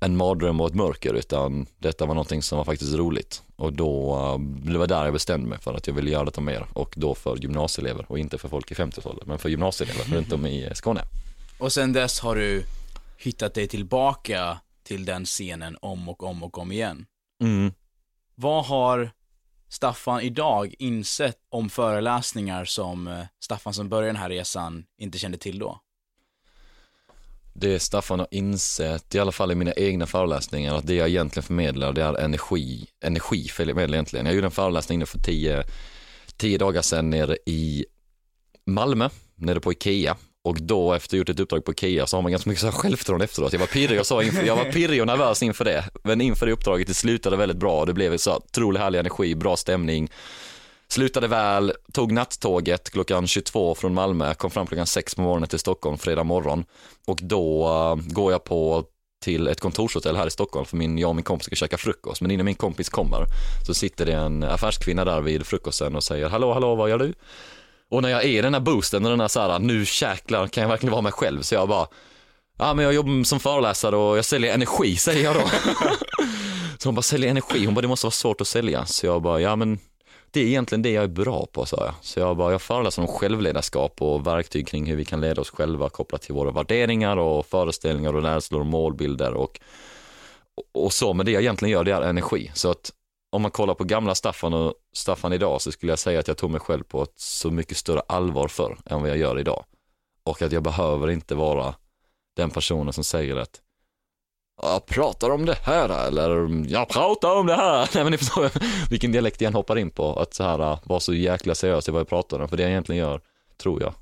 en 0.00 0.16
mardröm 0.16 0.60
och 0.60 0.66
ett 0.66 0.74
mörker 0.74 1.14
utan 1.14 1.66
detta 1.78 2.06
var 2.06 2.14
någonting 2.14 2.42
som 2.42 2.58
var 2.58 2.64
faktiskt 2.64 2.94
roligt. 2.94 3.42
Och 3.56 3.72
då, 3.72 4.14
eh, 4.14 4.70
det 4.72 4.78
var 4.78 4.86
där 4.86 5.04
jag 5.04 5.12
bestämde 5.12 5.48
mig 5.48 5.58
för 5.58 5.74
att 5.74 5.86
jag 5.86 5.94
ville 5.94 6.10
göra 6.10 6.24
detta 6.24 6.40
mer 6.40 6.66
och 6.72 6.94
då 6.96 7.14
för 7.14 7.36
gymnasieelever 7.36 8.06
och 8.08 8.18
inte 8.18 8.38
för 8.38 8.48
folk 8.48 8.70
i 8.70 8.74
50-talet 8.74 9.26
men 9.26 9.38
för 9.38 9.48
gymnasieelever 9.48 10.16
runt 10.16 10.32
om 10.32 10.46
i 10.46 10.70
Skåne. 10.74 11.02
Och 11.58 11.72
sen 11.72 11.92
dess 11.92 12.20
har 12.20 12.36
du 12.36 12.64
hittat 13.18 13.54
dig 13.54 13.68
tillbaka 13.68 14.58
till 14.86 15.04
den 15.04 15.24
scenen 15.24 15.76
om 15.80 16.08
och 16.08 16.22
om 16.22 16.42
och 16.42 16.58
om 16.58 16.72
igen. 16.72 17.06
Mm. 17.42 17.72
Vad 18.34 18.64
har 18.64 19.10
Staffan 19.68 20.20
idag 20.20 20.74
insett 20.78 21.38
om 21.48 21.70
föreläsningar 21.70 22.64
som 22.64 23.06
eh, 23.06 23.24
Staffan 23.40 23.74
som 23.74 23.88
började 23.88 24.08
den 24.08 24.16
här 24.16 24.28
resan 24.28 24.84
inte 24.98 25.18
kände 25.18 25.38
till 25.38 25.58
då? 25.58 25.80
Det 27.54 27.80
Staffan 27.80 28.18
har 28.18 28.28
insett, 28.30 29.14
i 29.14 29.18
alla 29.18 29.32
fall 29.32 29.52
i 29.52 29.54
mina 29.54 29.72
egna 29.72 30.06
föreläsningar, 30.06 30.74
att 30.74 30.86
det 30.86 30.94
jag 30.94 31.08
egentligen 31.08 31.46
förmedlar 31.46 31.92
det 31.92 32.02
är 32.02 32.14
energi, 32.14 32.86
energi 33.00 33.48
förmedlar 33.48 33.94
egentligen. 33.94 34.26
Jag 34.26 34.34
gjorde 34.34 34.46
en 34.46 34.50
föreläsning 34.50 34.98
nu 34.98 35.06
för 35.06 35.18
tio, 35.18 35.64
tio 36.36 36.58
dagar 36.58 36.82
sedan 36.82 37.10
nere 37.10 37.36
i 37.46 37.86
Malmö, 38.66 39.08
nere 39.34 39.60
på 39.60 39.72
Ikea 39.72 40.16
och 40.46 40.62
då 40.62 40.92
efter 40.92 41.16
gjort 41.16 41.28
ett 41.28 41.40
uppdrag 41.40 41.64
på 41.64 41.74
KIA 41.74 42.06
så 42.06 42.16
har 42.16 42.22
man 42.22 42.32
ganska 42.32 42.50
mycket 42.50 42.60
så 42.60 42.66
här 42.66 42.72
självförtroende 42.72 43.24
efteråt. 43.24 43.52
Jag 43.52 43.60
var 43.60 43.66
pirrig 43.66 44.00
och, 44.00 44.06
så 44.06 44.22
inför, 44.22 44.42
jag 44.42 44.56
var 44.56 44.64
pirrig 44.64 45.00
och 45.00 45.06
nervös 45.06 45.42
inför 45.42 45.64
det. 45.64 45.84
Men 46.02 46.20
inför 46.20 46.46
det 46.46 46.52
uppdraget, 46.52 46.86
det 46.86 46.94
slutade 46.94 47.36
väldigt 47.36 47.58
bra. 47.58 47.84
Det 47.84 47.92
blev 47.92 48.16
så 48.16 48.36
otroligt 48.36 48.80
härlig 48.80 48.98
energi, 48.98 49.34
bra 49.34 49.56
stämning. 49.56 50.10
Slutade 50.88 51.28
väl, 51.28 51.72
tog 51.92 52.12
nattåget 52.12 52.90
klockan 52.90 53.26
22 53.26 53.74
från 53.74 53.94
Malmö, 53.94 54.34
kom 54.34 54.50
fram 54.50 54.66
klockan 54.66 54.86
6 54.86 55.14
på 55.14 55.20
morgonen 55.20 55.48
till 55.48 55.58
Stockholm 55.58 55.98
fredag 55.98 56.24
morgon. 56.24 56.64
Och 57.06 57.18
då 57.22 57.68
uh, 57.68 58.12
går 58.12 58.32
jag 58.32 58.44
på 58.44 58.84
till 59.22 59.48
ett 59.48 59.60
kontorshotell 59.60 60.16
här 60.16 60.26
i 60.26 60.30
Stockholm 60.30 60.66
för 60.66 60.76
min, 60.76 60.98
jag 60.98 61.08
och 61.08 61.16
min 61.16 61.24
kompis 61.24 61.46
ska 61.46 61.56
käka 61.56 61.76
frukost. 61.76 62.20
Men 62.20 62.30
innan 62.30 62.46
min 62.46 62.54
kompis 62.54 62.88
kommer 62.88 63.24
så 63.66 63.74
sitter 63.74 64.06
det 64.06 64.12
en 64.12 64.42
affärskvinna 64.42 65.04
där 65.04 65.20
vid 65.20 65.46
frukosten 65.46 65.96
och 65.96 66.04
säger 66.04 66.28
hallå, 66.28 66.52
hallå, 66.52 66.74
vad 66.74 66.90
gör 66.90 66.98
du? 66.98 67.14
Och 67.90 68.02
när 68.02 68.08
jag 68.08 68.24
är 68.24 68.28
i 68.28 68.42
den 68.42 68.54
här 68.54 68.60
boosten 68.60 69.04
och 69.04 69.10
den 69.10 69.20
här 69.20 69.28
såhär, 69.28 69.58
nu 69.58 69.84
jäklar 70.02 70.46
kan 70.46 70.62
jag 70.62 70.68
verkligen 70.68 70.92
vara 70.92 71.02
mig 71.02 71.12
själv 71.12 71.42
så 71.42 71.54
jag 71.54 71.68
bara, 71.68 71.86
ja 72.58 72.74
men 72.74 72.84
jag 72.84 72.94
jobbar 72.94 73.24
som 73.24 73.40
föreläsare 73.40 73.96
och 73.96 74.18
jag 74.18 74.24
säljer 74.24 74.54
energi 74.54 74.96
säger 74.96 75.24
jag 75.24 75.34
då. 75.34 75.48
så 76.78 76.88
hon 76.88 76.94
bara, 76.94 77.02
säljer 77.02 77.30
energi? 77.30 77.64
Hon 77.64 77.74
bara, 77.74 77.80
det 77.80 77.88
måste 77.88 78.06
vara 78.06 78.12
svårt 78.12 78.40
att 78.40 78.48
sälja. 78.48 78.86
Så 78.86 79.06
jag 79.06 79.22
bara, 79.22 79.40
ja 79.40 79.56
men 79.56 79.78
det 80.30 80.40
är 80.40 80.46
egentligen 80.46 80.82
det 80.82 80.90
jag 80.90 81.04
är 81.04 81.08
bra 81.08 81.46
på 81.52 81.66
sa 81.66 81.76
jag. 81.84 81.94
Så 82.00 82.20
jag 82.20 82.36
bara, 82.36 82.52
jag 82.52 82.62
föreläser 82.62 83.02
om 83.02 83.08
självledarskap 83.08 84.02
och 84.02 84.26
verktyg 84.26 84.68
kring 84.68 84.86
hur 84.86 84.96
vi 84.96 85.04
kan 85.04 85.20
leda 85.20 85.40
oss 85.40 85.50
själva 85.50 85.88
kopplat 85.88 86.22
till 86.22 86.34
våra 86.34 86.50
värderingar 86.50 87.16
och 87.16 87.46
föreställningar 87.46 88.14
och 88.14 88.22
rädslor 88.22 88.60
och 88.60 88.66
målbilder 88.66 89.34
och, 89.34 89.60
och 90.74 90.92
så. 90.92 91.12
Men 91.12 91.26
det 91.26 91.32
jag 91.32 91.42
egentligen 91.42 91.72
gör 91.72 91.84
det 91.84 91.92
är 91.92 92.02
energi. 92.02 92.50
Så 92.54 92.70
att 92.70 92.92
om 93.36 93.42
man 93.42 93.50
kollar 93.50 93.74
på 93.74 93.84
gamla 93.84 94.14
Staffan 94.14 94.54
och 94.54 94.74
Staffan 94.92 95.32
idag 95.32 95.62
så 95.62 95.72
skulle 95.72 95.92
jag 95.92 95.98
säga 95.98 96.20
att 96.20 96.28
jag 96.28 96.36
tog 96.36 96.50
mig 96.50 96.60
själv 96.60 96.82
på 96.82 97.02
ett 97.02 97.12
så 97.16 97.50
mycket 97.50 97.76
större 97.76 98.00
allvar 98.00 98.48
för 98.48 98.78
än 98.86 99.00
vad 99.00 99.10
jag 99.10 99.16
gör 99.18 99.38
idag. 99.38 99.64
Och 100.24 100.42
att 100.42 100.52
jag 100.52 100.62
behöver 100.62 101.10
inte 101.10 101.34
vara 101.34 101.74
den 102.36 102.50
personen 102.50 102.92
som 102.92 103.04
säger 103.04 103.36
att 103.36 103.60
jag 104.62 104.86
pratar 104.86 105.30
om 105.30 105.44
det 105.46 105.58
här 105.62 106.06
eller 106.06 106.48
jag 106.68 106.88
pratar 106.88 107.36
om 107.36 107.46
det 107.46 107.54
här. 107.54 107.90
Nej 107.94 108.04
men 108.04 108.10
ni 108.10 108.18
förstår 108.18 108.50
vilken 108.90 109.12
dialekt 109.12 109.40
jag 109.40 109.52
hoppar 109.52 109.78
in 109.78 109.90
på. 109.90 110.12
Att 110.12 110.34
så 110.34 110.44
här 110.44 110.78
vara 110.84 111.00
så 111.00 111.14
jäkla 111.14 111.54
seriös 111.54 111.88
i 111.88 111.92
vad 111.92 112.00
jag 112.00 112.08
pratar 112.08 112.40
om. 112.40 112.48
För 112.48 112.56
det 112.56 112.62
jag 112.62 112.70
egentligen 112.70 112.98
gör, 112.98 113.20
tror 113.56 113.82
jag, 113.82 113.94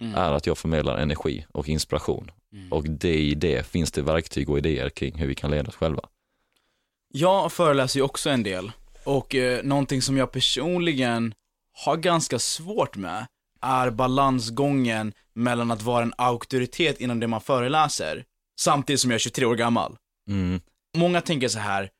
mm. 0.00 0.14
är 0.14 0.32
att 0.32 0.46
jag 0.46 0.58
förmedlar 0.58 0.96
energi 0.96 1.46
och 1.52 1.68
inspiration. 1.68 2.30
Mm. 2.52 2.72
Och 2.72 2.84
det 2.84 3.18
i 3.18 3.34
det 3.34 3.66
finns 3.66 3.92
det 3.92 4.02
verktyg 4.02 4.50
och 4.50 4.58
idéer 4.58 4.88
kring 4.88 5.18
hur 5.18 5.26
vi 5.26 5.34
kan 5.34 5.50
leda 5.50 5.68
oss 5.68 5.76
själva. 5.76 6.02
Jag 7.12 7.52
föreläser 7.52 8.00
ju 8.00 8.04
också 8.04 8.30
en 8.30 8.42
del. 8.42 8.72
Och 9.04 9.34
eh, 9.34 9.64
någonting 9.64 10.02
som 10.02 10.16
jag 10.16 10.32
personligen 10.32 11.34
har 11.72 11.96
ganska 11.96 12.38
svårt 12.38 12.96
med 12.96 13.26
är 13.60 13.90
balansgången 13.90 15.12
mellan 15.34 15.70
att 15.70 15.82
vara 15.82 16.02
en 16.02 16.14
auktoritet 16.18 17.00
inom 17.00 17.20
det 17.20 17.26
man 17.26 17.40
föreläser, 17.40 18.24
samtidigt 18.60 19.00
som 19.00 19.10
jag 19.10 19.14
är 19.14 19.18
23 19.18 19.46
år 19.46 19.54
gammal. 19.54 19.96
Mm. 20.28 20.60
Många 20.96 21.20
tänker 21.20 21.48
så 21.48 21.58
här, 21.58 21.90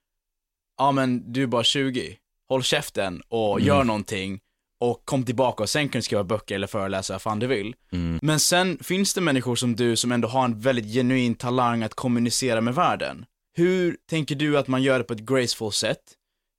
ja 0.79 0.93
men 0.93 1.33
du 1.33 1.43
är 1.43 1.47
bara 1.47 1.65
20, 1.65 2.19
håll 2.49 2.63
käften 2.63 3.23
och 3.29 3.57
mm. 3.57 3.67
gör 3.67 3.85
någonting 3.85 4.41
och 4.81 5.03
kom 5.05 5.25
tillbaka 5.25 5.63
och 5.63 5.71
sen 5.71 5.89
kan 5.89 5.99
du 5.99 6.03
skriva 6.03 6.25
böcker 6.25 6.55
eller 6.55 6.67
föreläsa 6.67 7.15
vad 7.15 7.23
fan 7.23 7.39
du 7.39 7.47
vill. 7.47 7.75
Mm. 7.93 8.19
Men 8.23 8.41
sen 8.41 8.79
finns 8.83 9.15
det 9.15 9.21
människor 9.21 9.57
som 9.57 9.77
du 9.77 9.97
som 9.97 10.13
ändå 10.13 10.29
har 10.29 10.45
en 10.45 10.61
väldigt 10.61 10.93
genuin 10.93 11.35
talang 11.35 11.83
att 11.83 11.95
kommunicera 11.95 12.61
med 12.61 12.75
världen. 12.75 13.27
Hur 13.59 13.97
tänker 14.07 14.35
du 14.35 14.59
att 14.59 14.69
man 14.69 14.83
gör 14.83 14.99
det 14.99 15.05
på 15.05 15.13
ett 15.13 15.21
graceful 15.21 15.73
sätt? 15.73 16.03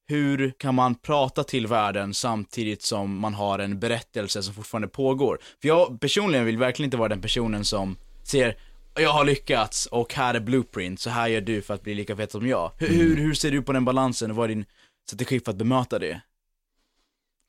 Hur 0.07 0.51
kan 0.57 0.75
man 0.75 0.95
prata 0.95 1.43
till 1.43 1.67
världen 1.67 2.13
samtidigt 2.13 2.81
som 2.81 3.19
man 3.19 3.33
har 3.33 3.59
en 3.59 3.79
berättelse 3.79 4.43
som 4.43 4.53
fortfarande 4.53 4.87
pågår? 4.87 5.39
För 5.61 5.67
jag 5.67 5.99
personligen 5.99 6.45
vill 6.45 6.57
verkligen 6.57 6.87
inte 6.87 6.97
vara 6.97 7.09
den 7.09 7.21
personen 7.21 7.65
som 7.65 7.97
ser 8.23 8.57
jag 8.95 9.09
har 9.09 9.25
lyckats 9.25 9.85
och 9.85 10.13
här 10.13 10.33
är 10.33 10.39
blueprint, 10.39 10.99
så 10.99 11.09
här 11.09 11.27
gör 11.27 11.41
du 11.41 11.61
för 11.61 11.73
att 11.73 11.83
bli 11.83 11.95
lika 11.95 12.15
fet 12.15 12.31
som 12.31 12.47
jag. 12.47 12.71
Hur, 12.77 12.89
mm. 12.89 12.99
hur, 12.99 13.15
hur 13.15 13.33
ser 13.33 13.51
du 13.51 13.61
på 13.61 13.73
den 13.73 13.85
balansen 13.85 14.31
och 14.31 14.37
vad 14.37 14.43
är 14.51 14.55
din 14.55 14.65
strategi 15.07 15.39
för 15.39 15.51
att 15.51 15.57
bemöta 15.57 15.99
det? 15.99 16.21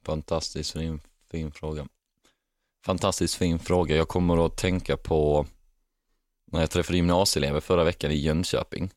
Fantastiskt 0.05 0.73
fin, 0.73 1.01
fin 1.31 1.53
fråga. 1.53 1.89
Fantastiskt 2.85 3.35
fin 3.35 3.59
fråga. 3.59 3.97
Jag 3.97 4.09
kommer 4.09 4.47
att 4.47 4.57
tänka 4.57 4.97
på 4.97 5.47
när 6.53 6.61
jag 6.61 6.71
träffade 6.71 6.97
gymnasieelever 6.97 7.61
förra 7.61 7.85
veckan 7.85 8.11
i 8.11 8.17
Jönköping 8.17 8.91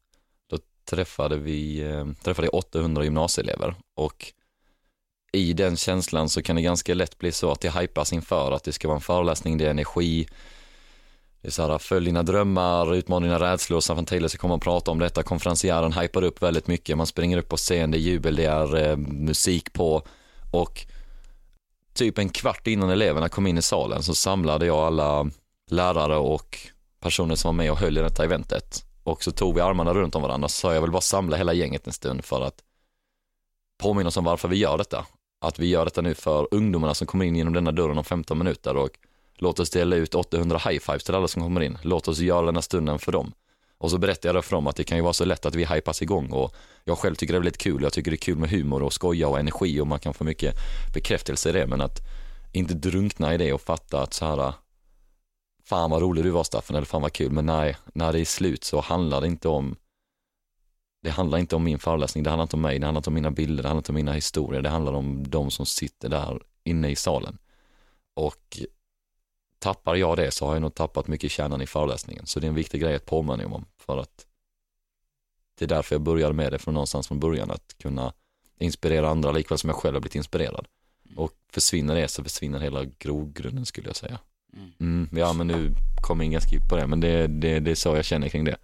träffade 0.86 1.38
vi 1.38 1.80
eh, 1.82 2.06
träffade 2.24 2.48
800 2.48 3.04
gymnasieelever. 3.04 3.76
Och 3.96 4.34
i 5.32 5.54
den 5.54 5.78
känslan 5.78 6.30
så 6.30 6.42
kan 6.42 6.56
det 6.56 6.62
ganska 6.62 6.94
lätt 6.94 7.18
bli 7.18 7.32
så 7.32 7.52
att 7.52 7.62
det 7.62 7.80
hypas 7.80 8.14
inför 8.14 8.52
att 8.52 8.64
det 8.64 8.72
ska 8.72 8.88
vara 8.88 8.96
en 8.96 9.02
föreläsning, 9.02 9.58
det 9.58 9.66
är 9.66 9.70
energi, 9.70 10.28
det 11.42 11.48
är 11.48 11.52
så 11.52 11.68
här, 11.68 11.78
följ 11.78 12.06
dina 12.06 12.24
drömmar, 12.24 12.96
utmana 12.96 13.26
dina 13.26 13.40
rädslor, 13.40 13.80
Staffan 13.80 14.06
Taylor 14.06 14.28
ska 14.28 14.38
komma 14.38 14.54
och 14.54 14.62
prata 14.62 14.92
om 14.92 15.00
detta, 15.00 15.24
konferencieren 15.24 15.94
hypar 15.94 16.24
upp 16.24 16.42
väldigt 16.42 16.68
mycket, 16.68 16.98
man 16.98 17.08
springer 17.08 17.38
upp 17.38 17.50
på 17.50 17.58
scen, 17.58 17.92
det 17.92 17.98
är 17.98 18.00
jubel, 18.00 18.36
det 18.36 18.46
är 18.46 18.90
eh, 18.90 18.98
musik 18.98 19.74
på. 19.74 20.04
Och 20.52 20.86
typ 21.94 22.18
en 22.18 22.30
kvart 22.30 22.68
innan 22.68 22.90
eleverna 22.90 23.30
kom 23.30 23.48
in 23.48 23.58
i 23.58 23.62
salen 23.62 24.04
så 24.04 24.16
samlade 24.16 24.66
jag 24.66 24.78
alla 24.78 25.30
lärare 25.70 26.18
och 26.18 26.60
personer 27.00 27.36
som 27.36 27.48
var 27.48 27.64
med 27.64 27.72
och 27.72 27.78
höll 27.78 27.98
i 27.98 28.02
detta 28.02 28.24
eventet 28.24 28.91
och 29.12 29.24
så 29.24 29.32
tog 29.32 29.56
vi 29.56 29.62
armarna 29.62 29.94
runt 29.94 30.16
om 30.16 30.22
varandra 30.22 30.48
så 30.48 30.54
sa 30.54 30.74
jag 30.74 30.82
vill 30.82 30.92
bara 30.92 31.02
samla 31.02 31.38
hela 31.38 31.54
gänget 31.54 31.88
en 31.88 31.94
stund 31.94 32.26
för 32.26 32.42
att 32.42 32.64
påminna 33.78 34.08
oss 34.08 34.18
om 34.18 34.24
varför 34.24 34.48
vi 34.48 34.56
gör 34.56 34.78
detta. 34.78 35.06
Att 35.42 35.60
vi 35.60 35.68
gör 35.68 35.86
detta 35.86 36.02
nu 36.02 36.14
för 36.14 36.48
ungdomarna 36.52 36.94
som 36.94 37.08
kommer 37.08 37.26
in 37.26 37.36
genom 37.36 37.54
denna 37.54 37.72
dörren 37.72 37.98
om 37.98 38.04
15 38.04 38.38
minuter 38.38 38.78
och 38.78 38.90
låt 39.36 39.60
oss 39.60 39.70
dela 39.70 39.96
ut 39.96 40.16
800 40.16 40.58
high-fives 40.58 41.04
till 41.04 41.16
alla 41.16 41.28
som 41.28 41.42
kommer 41.42 41.62
in. 41.62 41.78
Låt 41.82 42.08
oss 42.08 42.20
göra 42.20 42.46
den 42.46 42.56
här 42.56 42.62
stunden 42.62 43.00
för 43.00 43.12
dem. 43.12 43.34
Och 43.78 43.92
så 43.92 43.98
berättade 43.98 44.28
jag 44.28 44.36
då 44.36 44.42
för 44.42 44.56
dem 44.56 44.68
att 44.68 44.76
det 44.76 44.84
kan 44.84 44.98
ju 44.98 45.04
vara 45.04 45.14
så 45.14 45.26
lätt 45.26 45.46
att 45.46 45.56
vi 45.56 45.66
hypas 45.66 46.02
igång 46.02 46.32
och 46.32 46.56
jag 46.84 46.98
själv 46.98 47.16
tycker 47.16 47.34
det 47.34 47.38
är 47.38 47.40
väldigt 47.40 47.58
kul. 47.58 47.84
Jag 47.84 47.94
tycker 47.94 48.12
det 48.12 48.16
är 48.16 48.26
kul 48.26 48.38
med 48.38 48.50
humor 48.50 48.84
och 48.84 48.94
skoja 48.94 49.28
och 49.28 49.40
energi 49.40 49.80
och 49.80 49.88
man 49.88 50.00
kan 50.00 50.14
få 50.14 50.24
mycket 50.24 50.56
bekräftelse 50.94 51.50
i 51.50 51.52
det 51.52 51.68
men 51.68 51.82
att 51.82 52.00
inte 52.52 52.74
drunkna 52.74 53.34
i 53.34 53.38
det 53.38 53.54
och 53.54 53.62
fatta 53.62 54.02
att 54.02 54.14
så 54.14 54.26
här 54.26 54.54
fan 55.64 55.92
vad 55.92 56.02
rolig 56.02 56.24
du 56.24 56.30
var 56.30 56.44
Staffan, 56.44 56.76
eller 56.76 56.86
fan 56.86 57.02
vad 57.02 57.14
kul, 57.14 57.32
men 57.32 57.46
nej, 57.46 57.78
när 57.94 58.14
det 58.14 58.20
är 58.20 58.26
slut 58.26 58.64
så 58.64 58.80
handlar 58.80 59.22
det 59.22 59.28
inte 59.28 59.48
om 59.48 59.76
det 61.04 61.10
handlar 61.10 61.38
inte 61.38 61.56
om 61.56 61.64
min 61.64 61.80
föreläsning, 61.80 62.24
det 62.24 62.30
handlar 62.30 62.44
inte 62.44 62.56
om 62.56 62.62
mig, 62.62 62.80
det 62.80 62.86
handlar 62.86 63.00
inte 63.00 63.10
om 63.10 63.14
mina 63.14 63.32
bilder, 63.32 63.64
det 63.64 63.70
handlar 63.70 63.80
inte 63.80 63.92
om 63.92 63.96
mina 63.96 64.14
historier, 64.14 64.62
det 64.62 64.70
handlar 64.70 64.94
om 64.94 65.30
de 65.30 65.52
som 65.52 65.66
sitter 65.66 66.10
där 66.10 66.42
inne 66.64 66.90
i 66.90 66.96
salen. 66.96 67.38
Och 68.14 68.60
tappar 69.60 69.96
jag 69.96 70.18
det 70.18 70.32
så 70.32 70.46
har 70.46 70.54
jag 70.54 70.62
nog 70.62 70.76
tappat 70.76 71.08
mycket 71.08 71.32
kärnan 71.32 71.62
i 71.62 71.68
föreläsningen, 71.68 72.26
så 72.26 72.40
det 72.40 72.46
är 72.46 72.50
en 72.50 72.56
viktig 72.56 72.82
grej 72.82 72.96
att 72.96 73.06
påminna 73.06 73.46
om 73.46 73.66
för 73.78 73.98
att 73.98 74.26
det 75.60 75.66
är 75.66 75.70
därför 75.70 75.96
jag 75.96 76.02
började 76.02 76.34
med 76.34 76.52
det 76.52 76.60
från 76.60 76.74
någonstans 76.74 77.08
från 77.08 77.20
början, 77.20 77.52
att 77.52 77.76
kunna 77.78 78.14
inspirera 78.58 79.10
andra 79.10 79.32
likväl 79.32 79.58
som 79.58 79.70
jag 79.70 79.78
själv 79.78 79.96
har 79.96 80.02
blivit 80.02 80.16
inspirerad. 80.16 80.68
Och 81.16 81.34
försvinner 81.50 81.96
det 81.96 82.08
så 82.08 82.24
försvinner 82.24 82.60
hela 82.60 82.86
grogrunden 82.86 83.66
skulle 83.66 83.90
jag 83.90 83.96
säga. 83.96 84.20
Mm. 84.80 85.10
ja 85.12 85.34
men 85.34 85.48
nu 85.48 85.76
kommer 86.02 86.24
ingen 86.24 86.42
skip 86.42 86.70
på 86.70 86.76
det 86.76 86.88
men 86.88 87.00
det, 87.00 87.28
det, 87.28 87.60
det 87.60 87.72
är 87.72 87.76
så 87.76 87.96
jag 87.96 88.06
känner 88.06 88.30
kring 88.30 88.44
det. 88.44 88.58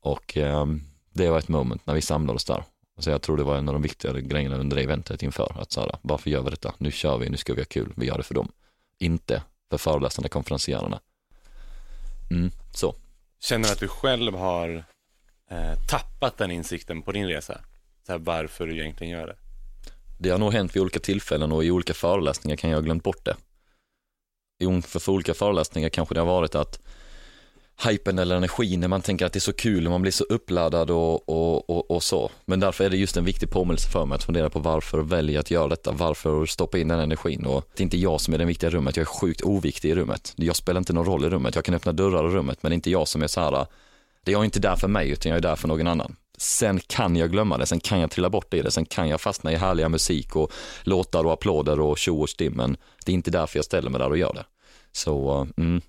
Och 0.00 0.36
eh, 0.36 0.66
det 1.12 1.30
var 1.30 1.38
ett 1.38 1.48
moment 1.48 1.86
när 1.86 1.94
vi 1.94 2.00
samlades 2.00 2.44
där. 2.44 2.64
Så 2.98 3.10
jag 3.10 3.22
tror 3.22 3.36
det 3.36 3.42
var 3.42 3.56
en 3.56 3.68
av 3.68 3.74
de 3.74 3.82
viktigare 3.82 4.20
grejerna 4.20 4.56
under 4.56 4.76
det 4.76 4.82
eventet 4.82 5.22
inför. 5.22 5.56
Att 5.60 5.72
så 5.72 5.80
här, 5.80 5.90
varför 6.02 6.30
gör 6.30 6.42
vi 6.42 6.50
detta? 6.50 6.74
Nu 6.78 6.90
kör 6.90 7.18
vi, 7.18 7.30
nu 7.30 7.36
ska 7.36 7.54
vi 7.54 7.60
ha 7.60 7.66
kul, 7.66 7.92
vi 7.96 8.06
gör 8.06 8.16
det 8.16 8.22
för 8.22 8.34
dem. 8.34 8.52
Inte 8.98 9.42
för 9.70 9.78
föreläsande 9.78 10.28
konferencierarna. 10.28 11.00
Mm, 12.30 12.50
så. 12.74 12.94
Känner 13.40 13.64
du 13.64 13.72
att 13.72 13.80
du 13.80 13.88
själv 13.88 14.34
har 14.34 14.84
eh, 15.50 15.86
tappat 15.88 16.38
den 16.38 16.50
insikten 16.50 17.02
på 17.02 17.12
din 17.12 17.26
resa? 17.26 17.60
Så 18.06 18.12
här, 18.12 18.18
varför 18.18 18.66
du 18.66 18.78
egentligen 18.80 19.12
gör 19.12 19.26
det? 19.26 19.36
Det 20.18 20.30
har 20.30 20.38
nog 20.38 20.52
hänt 20.52 20.76
vid 20.76 20.82
olika 20.82 21.00
tillfällen 21.00 21.52
och 21.52 21.64
i 21.64 21.70
olika 21.70 21.94
föreläsningar 21.94 22.56
kan 22.56 22.70
jag 22.70 22.76
ha 22.76 22.82
glömt 22.82 23.02
bort 23.02 23.24
det. 23.24 23.36
I 24.58 24.82
för, 24.82 25.10
olika 25.10 25.34
föreläsningar 25.34 25.88
kanske 25.88 26.14
det 26.14 26.20
har 26.20 26.26
varit 26.26 26.54
att 26.54 26.80
hypen 27.86 28.18
eller 28.18 28.36
energin 28.36 28.80
när 28.80 28.88
man 28.88 29.02
tänker 29.02 29.26
att 29.26 29.32
det 29.32 29.38
är 29.38 29.40
så 29.40 29.52
kul 29.52 29.86
och 29.86 29.90
man 29.90 30.02
blir 30.02 30.12
så 30.12 30.24
uppladdad 30.24 30.90
och, 30.90 31.28
och, 31.28 31.70
och, 31.70 31.90
och, 31.90 32.02
så. 32.02 32.30
Men 32.44 32.60
därför 32.60 32.84
är 32.84 32.90
det 32.90 32.96
just 32.96 33.16
en 33.16 33.24
viktig 33.24 33.50
påminnelse 33.50 33.88
för 33.88 34.04
mig 34.06 34.16
att 34.16 34.24
fundera 34.24 34.50
på 34.50 34.58
varför 34.58 34.98
väljer 34.98 35.34
jag 35.34 35.40
att 35.40 35.50
göra 35.50 35.68
detta, 35.68 35.92
varför 35.92 36.46
stoppa 36.46 36.78
in 36.78 36.88
den 36.88 37.00
energin 37.00 37.46
och 37.46 37.68
det 37.74 37.80
är 37.80 37.84
inte 37.84 37.98
jag 37.98 38.20
som 38.20 38.34
är 38.34 38.38
den 38.38 38.48
viktiga 38.48 38.70
i 38.70 38.72
rummet, 38.72 38.96
jag 38.96 39.02
är 39.02 39.06
sjukt 39.06 39.42
oviktig 39.42 39.90
i 39.90 39.94
rummet. 39.94 40.32
Jag 40.36 40.56
spelar 40.56 40.78
inte 40.78 40.92
någon 40.92 41.06
roll 41.06 41.24
i 41.24 41.28
rummet, 41.28 41.54
jag 41.54 41.64
kan 41.64 41.74
öppna 41.74 41.92
dörrar 41.92 42.28
i 42.28 42.32
rummet 42.32 42.58
men 42.62 42.70
det 42.70 42.74
är 42.74 42.76
inte 42.76 42.90
jag 42.90 43.08
som 43.08 43.22
är 43.22 43.26
så 43.26 43.40
här, 43.40 43.66
det 44.24 44.32
är 44.32 44.44
inte 44.44 44.60
där 44.60 44.76
för 44.76 44.88
mig 44.88 45.10
utan 45.10 45.30
jag 45.30 45.36
är 45.36 45.42
där 45.42 45.56
för 45.56 45.68
någon 45.68 45.86
annan. 45.86 46.16
Sen 46.38 46.80
kan 46.80 47.16
jag 47.16 47.30
glömma 47.30 47.58
det, 47.58 47.66
sen 47.66 47.80
kan 47.80 48.00
jag 48.00 48.10
trilla 48.10 48.30
bort 48.30 48.54
i 48.54 48.62
det, 48.62 48.70
sen 48.70 48.84
kan 48.84 49.08
jag 49.08 49.20
fastna 49.20 49.52
i 49.52 49.56
härliga 49.56 49.88
musik 49.88 50.36
och 50.36 50.52
låtar 50.82 51.24
och 51.24 51.32
applåder 51.32 51.80
och 51.80 51.98
tjo 51.98 52.20
och 52.20 52.28
stim, 52.28 52.52
men 52.52 52.76
det 53.04 53.12
är 53.12 53.14
inte 53.14 53.30
därför 53.30 53.58
jag 53.58 53.64
ställer 53.64 53.90
mig 53.90 53.98
där 53.98 54.08
och 54.08 54.18
gör 54.18 54.32
det. 54.34 54.44
Så, 54.92 55.46
mm, 55.56 55.80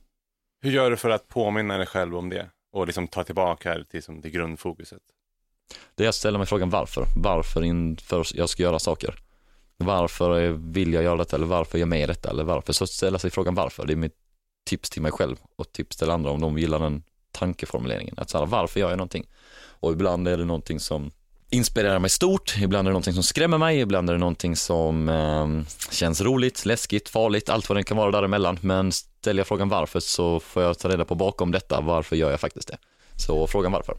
hur 0.62 0.72
gör 0.72 0.92
du 0.92 0.98
för 0.98 1.10
att 1.10 1.28
påminna 1.28 1.78
dig 1.78 1.88
själv 1.88 2.18
om 2.18 2.30
det 2.30 2.50
och 2.72 2.88
liksom 2.88 3.08
ta 3.08 3.24
tillbaka 3.24 3.78
till 3.90 4.04
som 4.04 4.22
det 4.22 4.30
grundfokuset? 4.30 5.02
Det 5.96 6.06
är 6.06 6.10
att 6.10 6.16
ställa 6.16 6.38
mig 6.38 6.48
frågan 6.48 6.70
varför. 6.70 7.06
Varför 7.16 7.64
inför 7.64 8.26
jag 8.34 8.50
ska 8.50 8.64
göra 8.64 8.80
saker. 8.80 9.16
Varför 9.78 10.50
vill 10.50 10.94
jag 10.94 11.04
göra 11.04 11.18
detta 11.18 11.36
eller 11.36 11.46
varför 11.46 11.78
är 11.78 11.80
jag 11.80 11.90
med 11.90 12.04
i 12.04 12.06
detta 12.06 12.30
eller 12.30 12.44
varför? 12.44 12.74
Så 12.74 12.88
ställa 12.88 13.20
sig 13.20 13.32
frågan 13.32 13.56
varför. 13.56 13.86
Det 13.86 13.94
är 13.94 13.98
mitt 13.98 14.16
tips 14.66 14.90
till 14.90 15.02
mig 15.02 15.12
själv 15.12 15.38
och 15.56 15.72
tips 15.72 15.98
till 15.98 16.10
andra 16.10 16.32
om 16.32 16.42
de 16.42 16.58
gillar 16.58 16.80
den 16.80 17.04
tankeformuleringen. 17.40 18.16
Att 18.18 18.30
säga 18.30 18.46
varför 18.46 18.80
gör 18.80 18.90
jag 18.90 18.98
någonting? 18.98 19.28
Och 19.80 19.92
ibland 19.92 20.28
är 20.28 20.38
det 20.38 20.46
någonting 20.46 20.80
som 20.80 21.12
inspirerar 21.50 22.00
mig 22.00 22.10
stort, 22.10 22.56
ibland 22.58 22.88
är 22.88 22.90
det 22.90 22.94
någonting 22.94 23.14
som 23.14 23.24
skrämmer 23.24 23.58
mig, 23.58 23.80
ibland 23.80 24.10
är 24.10 24.14
det 24.14 24.20
någonting 24.20 24.56
som 24.56 25.10
eh, 25.10 25.74
känns 25.92 26.22
roligt, 26.22 26.66
läskigt, 26.66 27.10
farligt, 27.10 27.50
allt 27.50 27.70
vad 27.70 27.78
det 27.78 27.84
kan 27.84 27.98
vara 27.98 28.12
däremellan. 28.12 28.60
Men 28.62 28.92
ställer 28.92 29.40
jag 29.40 29.48
frågan 29.48 29.70
varför 29.70 30.00
så 30.00 30.40
får 30.40 30.64
jag 30.64 30.80
ta 30.80 30.90
reda 30.90 31.06
på 31.06 31.16
bakom 31.16 31.52
detta, 31.52 31.82
varför 31.82 32.16
gör 32.16 32.32
jag 32.32 32.40
faktiskt 32.40 32.68
det? 32.68 32.78
Så 33.16 33.48
frågan 33.48 33.72
varför. 33.72 33.96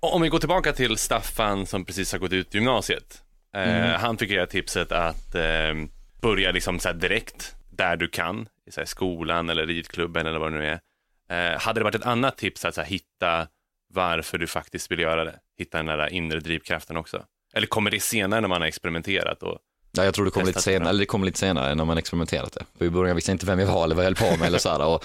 Om 0.00 0.22
vi 0.22 0.28
går 0.28 0.38
tillbaka 0.38 0.72
till 0.72 0.96
Staffan 0.96 1.66
som 1.66 1.84
precis 1.84 2.12
har 2.12 2.18
gått 2.18 2.32
ut 2.32 2.54
gymnasiet. 2.54 3.22
Eh, 3.54 3.76
mm. 3.76 4.00
han 4.00 4.18
fick 4.18 4.30
jag 4.30 4.50
tipset 4.50 4.92
att 4.92 5.34
eh, 5.34 5.74
börja 6.20 6.50
liksom 6.50 6.78
så 6.78 6.92
direkt 6.92 7.54
där 7.70 7.96
du 7.96 8.08
kan, 8.08 8.48
i 8.66 8.72
så 8.72 8.82
skolan 8.86 9.50
eller 9.50 9.66
ridklubben 9.66 10.26
eller 10.26 10.38
vad 10.38 10.52
det 10.52 10.58
nu 10.58 10.66
är. 10.66 10.80
Eh, 11.30 11.60
hade 11.60 11.80
det 11.80 11.84
varit 11.84 11.94
ett 11.94 12.06
annat 12.06 12.36
tips 12.36 12.64
att 12.64 12.74
så 12.74 12.82
hitta 12.82 13.48
varför 13.94 14.38
du 14.38 14.46
faktiskt 14.46 14.90
vill 14.90 14.98
göra 14.98 15.24
det? 15.24 15.38
Hitta 15.58 15.76
den 15.76 15.86
där 15.86 16.12
inre 16.12 16.40
drivkraften 16.40 16.96
också? 16.96 17.24
Eller 17.54 17.66
kommer 17.66 17.90
det 17.90 18.00
senare 18.00 18.40
när 18.40 18.48
man 18.48 18.60
har 18.60 18.68
experimenterat 18.68 19.42
och 19.42 19.58
Ja, 19.96 20.04
jag 20.04 20.14
tror 20.14 20.24
det 20.24 20.30
kommer 20.30 20.46
lite 20.46 20.62
senare, 20.62 20.88
eller 20.88 21.00
det 21.00 21.06
kommer 21.06 21.26
lite 21.26 21.38
senare 21.38 21.74
när 21.74 21.84
man 21.84 21.98
experimenterat 21.98 22.52
det. 22.52 22.64
För 22.78 22.84
i 22.84 22.90
början 22.90 23.16
visste 23.16 23.30
jag 23.30 23.34
inte 23.34 23.46
vem 23.46 23.58
jag 23.58 23.66
var 23.66 23.84
eller 23.84 23.94
vad 23.94 24.04
jag 24.04 24.10
höll 24.16 24.30
på 24.30 24.36
med 24.36 24.46
eller 24.46 24.58
så 24.58 24.68
här. 24.68 24.86
Och, 24.86 25.04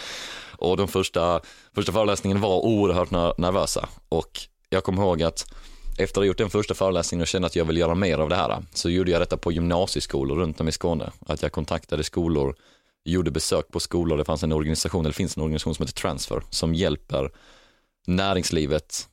och 0.57 0.77
de 0.77 0.87
första, 0.87 1.41
första 1.75 1.91
föreläsningen 1.91 2.41
var 2.41 2.65
oerhört 2.65 3.11
nervösa 3.37 3.89
och 4.09 4.39
jag 4.69 4.83
kommer 4.83 5.01
ihåg 5.01 5.23
att 5.23 5.53
efter 5.99 6.03
att 6.03 6.15
ha 6.15 6.25
gjort 6.25 6.37
den 6.37 6.49
första 6.49 6.73
föreläsningen 6.73 7.21
och 7.21 7.27
kände 7.27 7.45
att 7.45 7.55
jag 7.55 7.65
vill 7.65 7.77
göra 7.77 7.95
mer 7.95 8.17
av 8.17 8.29
det 8.29 8.35
här 8.35 8.63
så 8.73 8.89
gjorde 8.89 9.11
jag 9.11 9.21
detta 9.21 9.37
på 9.37 9.51
gymnasieskolor 9.51 10.35
runt 10.35 10.61
om 10.61 10.67
i 10.67 10.71
Skåne. 10.71 11.11
Att 11.27 11.41
jag 11.41 11.51
kontaktade 11.51 12.03
skolor, 12.03 12.55
gjorde 13.09 13.31
besök 13.31 13.67
på 13.71 13.79
skolor, 13.79 14.17
det 14.17 14.25
fanns 14.25 14.43
en 14.43 14.51
organisation, 14.51 15.05
eller 15.05 15.13
finns 15.13 15.37
en 15.37 15.43
organisation 15.43 15.75
som 15.75 15.83
heter 15.83 16.01
Transfer 16.01 16.43
som 16.49 16.73
hjälper 16.73 17.31
näringslivet, 18.07 19.09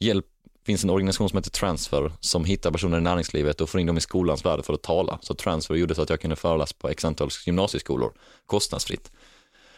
hjälp, 0.00 0.26
finns 0.66 0.84
en 0.84 0.90
organisation 0.90 1.28
som 1.28 1.36
heter 1.36 1.50
Transfer 1.50 2.12
som 2.20 2.44
hittar 2.44 2.70
personer 2.70 2.98
i 2.98 3.00
näringslivet 3.00 3.60
och 3.60 3.70
får 3.70 3.80
in 3.80 3.86
dem 3.86 3.96
i 3.98 4.00
skolans 4.00 4.44
värld 4.44 4.64
för 4.64 4.74
att 4.74 4.82
tala. 4.82 5.18
Så 5.22 5.34
Transfer 5.34 5.74
gjorde 5.74 5.94
så 5.94 6.02
att 6.02 6.10
jag 6.10 6.20
kunde 6.20 6.36
föreläsa 6.36 6.74
på 6.78 6.88
x 6.88 7.04
antal 7.04 7.28
gymnasieskolor 7.46 8.12
kostnadsfritt. 8.46 9.12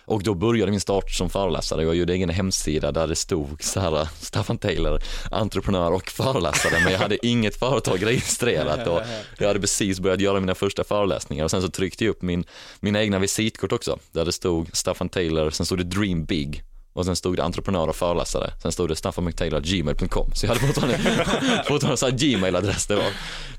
Och 0.06 0.22
då 0.22 0.34
började 0.34 0.70
min 0.70 0.80
start 0.80 1.10
som 1.10 1.30
föreläsare. 1.30 1.82
Jag 1.82 1.94
gjorde 1.94 2.12
egen 2.12 2.28
hemsida 2.28 2.92
där 2.92 3.06
det 3.06 3.16
stod 3.16 3.62
så 3.62 3.80
här, 3.80 4.08
Staffan 4.20 4.58
Taylor, 4.58 5.00
entreprenör 5.30 5.92
och 5.92 6.10
föreläsare, 6.10 6.80
men 6.84 6.92
jag 6.92 6.98
hade 6.98 7.26
inget 7.26 7.58
företag 7.58 8.06
registrerat 8.06 8.86
och 8.86 9.00
jag 9.38 9.48
hade 9.48 9.60
precis 9.60 10.00
börjat 10.00 10.20
göra 10.20 10.40
mina 10.40 10.54
första 10.54 10.84
föreläsningar 10.84 11.44
och 11.44 11.50
sen 11.50 11.62
så 11.62 11.68
tryckte 11.68 12.04
jag 12.04 12.10
upp 12.10 12.22
min, 12.22 12.44
mina 12.80 13.02
egna 13.02 13.18
visitkort 13.18 13.72
också, 13.72 13.98
där 14.12 14.24
det 14.24 14.32
stod 14.32 14.76
Staffan 14.76 15.08
Taylor, 15.08 15.50
sen 15.50 15.66
stod 15.66 15.78
det 15.78 15.84
Dream 15.84 16.24
Big 16.24 16.64
och 16.92 17.04
sen 17.04 17.16
stod 17.16 17.36
det 17.36 17.44
entreprenör 17.44 17.88
och 17.88 17.96
föreläsare. 17.96 18.50
Sen 18.62 18.72
stod 18.72 18.88
det 18.88 18.96
staffanmctaylor.gmail.com. 18.96 20.32
Så 20.34 20.46
jag 20.46 20.54
hade 20.54 20.66
fortfarande, 20.66 20.98
fortfarande 21.68 21.96
så 21.96 22.06
här 22.06 22.12
gmail-adress. 22.12 22.86
Det 22.88 22.94
var, 22.94 23.12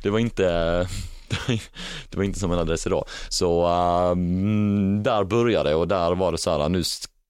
det 0.03 0.09
var 0.09 0.19
inte 0.19 0.87
det 2.09 2.17
var 2.17 2.23
inte 2.23 2.39
som 2.39 2.51
en 2.51 2.59
adress 2.59 2.87
idag. 2.87 3.05
Så 3.29 3.67
um, 4.11 5.03
där 5.03 5.23
började 5.23 5.69
det 5.69 5.75
och 5.75 5.87
där 5.87 6.15
var 6.15 6.31
det 6.31 6.37
så 6.37 6.57
här, 6.57 6.69
nu 6.69 6.83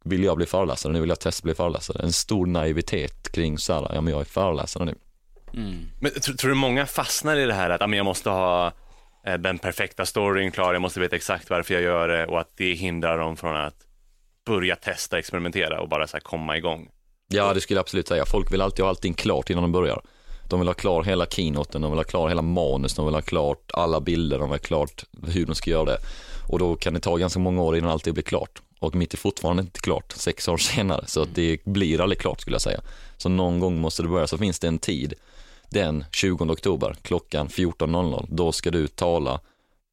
vill 0.05 0.23
jag 0.23 0.37
bli 0.37 0.45
föreläsare, 0.45 0.93
nu 0.93 0.99
vill 0.99 1.09
jag 1.09 1.19
testa 1.19 1.43
bli 1.43 1.55
föreläsare. 1.55 2.03
En 2.03 2.11
stor 2.11 2.45
naivitet 2.45 3.31
kring 3.31 3.57
så 3.57 3.73
här, 3.73 3.91
ja 3.93 4.01
men 4.01 4.13
jag 4.13 4.21
är 4.21 4.25
föreläsare 4.25 4.85
nu. 4.85 4.95
Mm. 5.53 5.87
Men 5.99 6.11
tror, 6.11 6.35
tror, 6.35 6.49
du 6.49 6.55
många 6.55 6.85
fastnar 6.85 7.37
i 7.37 7.45
det 7.45 7.53
här 7.53 7.69
att 7.69 7.81
ja, 7.81 7.87
men 7.87 7.97
jag 7.97 8.05
måste 8.05 8.29
ha 8.29 8.71
eh, 9.25 9.33
den 9.33 9.57
perfekta 9.57 10.05
storyn 10.05 10.51
klar, 10.51 10.73
jag 10.73 10.81
måste 10.81 10.99
veta 10.99 11.15
exakt 11.15 11.49
varför 11.49 11.73
jag 11.73 11.83
gör 11.83 12.07
det 12.07 12.25
och 12.25 12.39
att 12.39 12.49
det 12.55 12.73
hindrar 12.73 13.17
dem 13.17 13.37
från 13.37 13.55
att 13.55 13.75
börja 14.45 14.75
testa, 14.75 15.19
experimentera 15.19 15.81
och 15.81 15.89
bara 15.89 16.07
så 16.07 16.19
komma 16.19 16.57
igång. 16.57 16.89
Ja, 17.27 17.53
det 17.53 17.61
skulle 17.61 17.77
jag 17.77 17.81
absolut 17.81 18.07
säga. 18.07 18.25
Folk 18.25 18.53
vill 18.53 18.61
alltid 18.61 18.83
ha 18.83 18.89
allting 18.89 19.13
klart 19.13 19.49
innan 19.49 19.63
de 19.63 19.71
börjar. 19.71 20.01
De 20.49 20.59
vill 20.59 20.67
ha 20.69 20.73
klar 20.73 21.03
hela 21.03 21.25
keynoten, 21.25 21.81
de 21.81 21.91
vill 21.91 21.99
ha 21.99 22.03
klar 22.03 22.29
hela 22.29 22.41
manus, 22.41 22.93
de 22.93 23.05
vill 23.05 23.15
ha 23.15 23.21
klart 23.21 23.71
alla 23.73 23.99
bilder, 23.99 24.39
de 24.39 24.49
vill 24.49 24.59
ha 24.59 24.67
klart 24.67 25.05
hur 25.27 25.45
de 25.45 25.55
ska 25.55 25.69
göra 25.69 25.85
det. 25.85 25.97
Och 26.49 26.59
då 26.59 26.75
kan 26.75 26.93
det 26.93 26.99
ta 26.99 27.15
ganska 27.15 27.39
många 27.39 27.61
år 27.61 27.77
innan 27.77 27.89
allt 27.89 28.03
det 28.03 28.11
blir 28.11 28.23
klart. 28.23 28.61
Och 28.79 28.95
mitt 28.95 29.13
är 29.13 29.17
fortfarande 29.17 29.61
inte 29.61 29.79
klart, 29.79 30.11
sex 30.11 30.47
år 30.47 30.57
senare. 30.75 31.03
Så 31.07 31.25
det 31.25 31.65
blir 31.65 32.01
aldrig 32.01 32.19
klart 32.19 32.41
skulle 32.41 32.53
jag 32.53 32.61
säga. 32.61 32.81
Så 33.17 33.29
någon 33.29 33.59
gång 33.59 33.81
måste 33.81 34.01
det 34.03 34.09
börja, 34.09 34.27
så 34.27 34.37
finns 34.37 34.59
det 34.59 34.67
en 34.67 34.79
tid. 34.79 35.13
Den 35.69 36.05
20 36.11 36.43
oktober 36.43 36.95
klockan 37.01 37.47
14.00, 37.47 38.25
då 38.29 38.51
ska 38.51 38.71
du 38.71 38.87
tala 38.87 39.39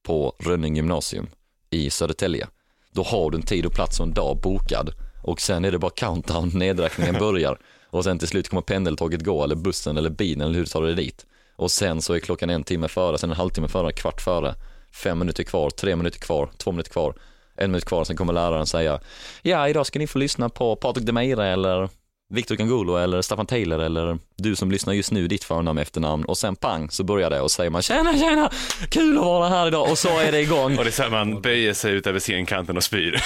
på 0.02 0.34
Rönning 0.38 0.76
gymnasium 0.76 1.26
i 1.70 1.90
Södertälje 1.90 2.46
då 2.92 3.02
har 3.02 3.30
du 3.30 3.36
en 3.36 3.42
tid 3.42 3.66
och 3.66 3.72
plats 3.72 4.00
och 4.00 4.06
en 4.06 4.12
dag 4.12 4.40
bokad 4.42 4.90
och 5.22 5.40
sen 5.40 5.64
är 5.64 5.72
det 5.72 5.78
bara 5.78 5.90
countdown, 5.90 6.48
nedräkningen 6.54 7.14
börjar 7.18 7.58
och 7.92 8.04
sen 8.04 8.18
till 8.18 8.28
slut 8.28 8.48
kommer 8.48 8.62
pendeltåget 8.62 9.24
gå 9.24 9.44
eller 9.44 9.54
bussen 9.54 9.96
eller 9.96 10.10
bilen 10.10 10.40
eller 10.40 10.54
hur 10.54 10.64
du 10.64 10.70
tar 10.70 10.82
dig 10.82 10.94
dit? 10.94 11.26
Och 11.56 11.70
sen 11.70 12.02
så 12.02 12.14
är 12.14 12.18
klockan 12.18 12.50
en 12.50 12.64
timme 12.64 12.88
före, 12.88 13.18
sen 13.18 13.30
en 13.30 13.36
halvtimme 13.36 13.68
före, 13.68 13.92
kvart 13.92 14.20
före, 14.20 14.54
fem 14.92 15.18
minuter 15.18 15.44
kvar, 15.44 15.70
tre 15.70 15.96
minuter 15.96 16.18
kvar, 16.18 16.50
två 16.56 16.72
minuter 16.72 16.90
kvar, 16.90 17.14
en 17.56 17.70
minut 17.70 17.84
kvar, 17.84 18.04
sen 18.04 18.16
kommer 18.16 18.32
läraren 18.32 18.66
säga 18.66 19.00
ja 19.42 19.68
idag 19.68 19.86
ska 19.86 19.98
ni 19.98 20.06
få 20.06 20.18
lyssna 20.18 20.48
på 20.48 20.76
Patrik 20.76 21.06
Demeire 21.06 21.46
eller 21.46 21.88
Victor 22.32 22.54
Gangulo 22.54 22.96
eller 22.96 23.22
Staffan 23.22 23.46
Taylor 23.46 23.78
eller 23.78 24.18
du 24.36 24.56
som 24.56 24.70
lyssnar 24.70 24.92
just 24.92 25.12
nu, 25.12 25.28
ditt 25.28 25.44
förnamn 25.44 25.78
efternamn 25.78 26.24
och 26.24 26.38
sen 26.38 26.56
pang 26.56 26.90
så 26.90 27.04
börjar 27.04 27.30
det 27.30 27.40
och 27.40 27.50
säger 27.50 27.70
man 27.70 27.82
tjena 27.82 28.18
tjena, 28.18 28.50
kul 28.88 29.18
att 29.18 29.24
vara 29.24 29.48
här 29.48 29.66
idag 29.66 29.90
och 29.90 29.98
så 29.98 30.18
är 30.18 30.32
det 30.32 30.40
igång. 30.40 30.62
och 30.78 30.84
det 30.84 30.90
är 30.90 30.92
så 30.92 31.02
här 31.02 31.10
man 31.10 31.40
böjer 31.40 31.74
sig 31.74 31.92
ut 31.92 32.06
över 32.06 32.20
scenkanten 32.20 32.76
och 32.76 32.84
spyr. 32.84 33.22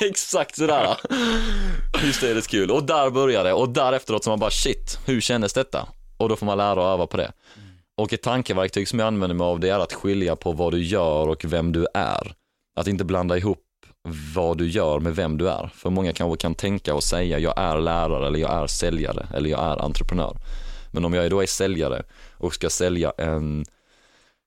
Exakt 0.08 0.56
sådär. 0.56 0.96
Just 2.04 2.20
det, 2.20 2.34
det 2.34 2.40
är 2.40 2.48
kul. 2.48 2.70
Och 2.70 2.84
där 2.84 3.10
börjar 3.10 3.44
det 3.44 3.52
och 3.52 3.68
därefter 3.68 4.18
så 4.22 4.30
man 4.30 4.38
bara 4.38 4.50
shit, 4.50 4.98
hur 5.06 5.20
kändes 5.20 5.52
detta? 5.52 5.88
Och 6.16 6.28
då 6.28 6.36
får 6.36 6.46
man 6.46 6.58
lära 6.58 6.82
och 6.82 6.88
öva 6.88 7.06
på 7.06 7.16
det. 7.16 7.32
Och 7.96 8.12
ett 8.12 8.22
tankeverktyg 8.22 8.88
som 8.88 8.98
jag 8.98 9.06
använder 9.06 9.34
mig 9.34 9.44
av 9.44 9.60
det 9.60 9.68
är 9.68 9.78
att 9.78 9.92
skilja 9.92 10.36
på 10.36 10.52
vad 10.52 10.72
du 10.72 10.82
gör 10.82 11.28
och 11.28 11.44
vem 11.44 11.72
du 11.72 11.86
är. 11.94 12.34
Att 12.76 12.86
inte 12.86 13.04
blanda 13.04 13.36
ihop 13.36 13.58
vad 14.34 14.58
du 14.58 14.68
gör 14.68 15.00
med 15.00 15.16
vem 15.16 15.38
du 15.38 15.48
är. 15.48 15.70
För 15.74 15.90
många 15.90 16.12
kanske 16.12 16.42
kan 16.42 16.54
tänka 16.54 16.94
och 16.94 17.04
säga 17.04 17.38
jag 17.38 17.54
är 17.56 17.80
lärare 17.80 18.26
eller 18.26 18.38
jag 18.38 18.62
är 18.62 18.66
säljare 18.66 19.26
eller 19.34 19.50
jag 19.50 19.60
är 19.60 19.84
entreprenör. 19.84 20.36
Men 20.90 21.04
om 21.04 21.14
jag 21.14 21.30
då 21.30 21.42
är 21.42 21.46
säljare 21.46 22.02
och 22.36 22.54
ska 22.54 22.70
sälja 22.70 23.12
en 23.18 23.64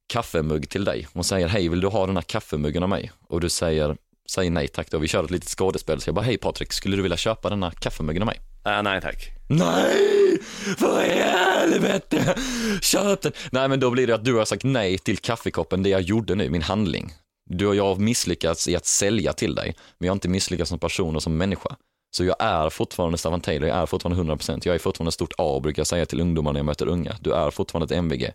kaffemugg 0.07 0.69
till 0.69 0.85
dig 0.85 1.07
och 1.13 1.25
säger 1.25 1.47
hej 1.47 1.69
vill 1.69 1.81
du 1.81 1.87
ha 1.87 2.05
den 2.05 2.17
här 2.17 2.23
kaffemuggen 2.23 2.83
av 2.83 2.89
mig? 2.89 3.11
Och 3.27 3.41
du 3.41 3.49
säger 3.49 3.97
säger 4.29 4.51
nej 4.51 4.67
tack 4.67 4.91
då, 4.91 4.97
vi 4.97 5.07
kör 5.07 5.23
ett 5.23 5.31
litet 5.31 5.49
skådespel 5.49 6.01
så 6.01 6.07
jag 6.07 6.15
bara 6.15 6.25
hej 6.25 6.37
Patrik, 6.37 6.73
skulle 6.73 6.95
du 6.95 7.01
vilja 7.01 7.17
köpa 7.17 7.49
den 7.49 7.63
här 7.63 7.71
kaffemuggen 7.71 8.21
av 8.21 8.25
mig? 8.25 8.39
Uh, 8.67 8.83
nej 8.83 9.01
tack. 9.01 9.29
Nej! 9.49 10.39
För 10.77 11.05
i 11.05 11.19
helvete! 11.19 12.35
Köp 12.81 13.21
den! 13.21 13.31
Nej 13.51 13.67
men 13.67 13.79
då 13.79 13.91
blir 13.91 14.07
det 14.07 14.15
att 14.15 14.25
du 14.25 14.35
har 14.35 14.45
sagt 14.45 14.63
nej 14.63 14.97
till 14.97 15.17
kaffekoppen, 15.17 15.83
det 15.83 15.89
jag 15.89 16.01
gjorde 16.01 16.35
nu, 16.35 16.49
min 16.49 16.61
handling. 16.61 17.13
Du 17.49 17.67
och 17.67 17.75
jag 17.75 17.85
har 17.85 17.95
misslyckats 17.95 18.67
i 18.67 18.75
att 18.75 18.85
sälja 18.85 19.33
till 19.33 19.55
dig, 19.55 19.75
men 19.97 20.05
jag 20.05 20.11
har 20.11 20.15
inte 20.15 20.29
misslyckats 20.29 20.69
som 20.69 20.79
person 20.79 21.15
och 21.15 21.23
som 21.23 21.37
människa. 21.37 21.75
Så 22.11 22.25
jag 22.25 22.35
är 22.39 22.69
fortfarande 22.69 23.17
Staffan 23.17 23.41
Taylor, 23.41 23.69
jag 23.69 23.77
är 23.77 23.85
fortfarande 23.85 24.33
100%. 24.33 24.61
Jag 24.63 24.75
är 24.75 24.79
fortfarande 24.79 25.11
stort 25.11 25.33
A 25.37 25.59
brukar 25.59 25.79
jag 25.79 25.87
säga 25.87 26.05
till 26.05 26.21
ungdomar 26.21 26.53
när 26.53 26.59
jag 26.59 26.65
möter 26.65 26.87
unga. 26.87 27.15
Du 27.21 27.33
är 27.33 27.51
fortfarande 27.51 27.95
ett 27.95 27.99
MVG. 27.99 28.31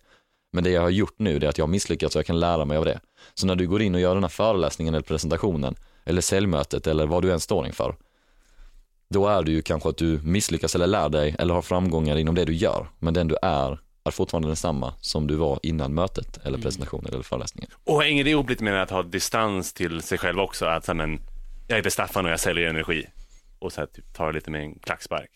Men 0.53 0.63
det 0.63 0.69
jag 0.69 0.81
har 0.81 0.89
gjort 0.89 1.15
nu 1.17 1.35
är 1.35 1.45
att 1.45 1.57
jag 1.57 1.65
har 1.65 1.71
misslyckats 1.71 2.15
och 2.15 2.19
jag 2.19 2.25
kan 2.25 2.39
lära 2.39 2.65
mig 2.65 2.77
av 2.77 2.85
det. 2.85 2.99
Så 3.33 3.47
när 3.47 3.55
du 3.55 3.67
går 3.67 3.81
in 3.81 3.95
och 3.95 4.01
gör 4.01 4.13
den 4.13 4.23
här 4.23 4.29
föreläsningen 4.29 4.93
eller 4.93 5.03
presentationen 5.03 5.75
eller 6.05 6.21
säljmötet 6.21 6.87
eller 6.87 7.05
vad 7.05 7.21
du 7.21 7.31
än 7.31 7.39
står 7.39 7.67
inför. 7.67 7.95
Då 9.09 9.27
är 9.27 9.43
det 9.43 9.51
ju 9.51 9.61
kanske 9.61 9.89
att 9.89 9.97
du 9.97 10.19
misslyckas 10.23 10.75
eller 10.75 10.87
lär 10.87 11.09
dig 11.09 11.35
eller 11.39 11.53
har 11.53 11.61
framgångar 11.61 12.17
inom 12.17 12.35
det 12.35 12.45
du 12.45 12.53
gör. 12.53 12.87
Men 12.99 13.13
den 13.13 13.27
du 13.27 13.37
är 13.41 13.79
är 14.03 14.11
fortfarande 14.11 14.49
densamma 14.49 14.93
som 15.01 15.27
du 15.27 15.35
var 15.35 15.59
innan 15.63 15.93
mötet 15.93 16.39
eller 16.43 16.57
presentationen 16.57 17.13
eller 17.13 17.23
föreläsningen. 17.23 17.69
Och 17.83 18.03
hänger 18.03 18.23
det 18.23 18.29
ihop 18.29 18.49
lite 18.49 18.63
med 18.63 18.81
att 18.81 18.89
ha 18.89 19.03
distans 19.03 19.73
till 19.73 20.01
sig 20.01 20.17
själv 20.17 20.39
också? 20.39 20.65
Att 20.65 20.85
så 20.85 20.91
här, 20.91 20.97
men, 20.97 21.21
jag 21.67 21.75
heter 21.75 21.89
Staffan 21.89 22.25
och 22.25 22.31
jag 22.31 22.39
säljer 22.39 22.69
energi. 22.69 23.05
Och 23.59 23.73
så 23.73 23.81
här, 23.81 23.87
typ, 23.87 24.13
tar 24.13 24.27
det 24.27 24.33
lite 24.33 24.51
med 24.51 24.61
en 24.61 24.79
klackspark. 24.79 25.29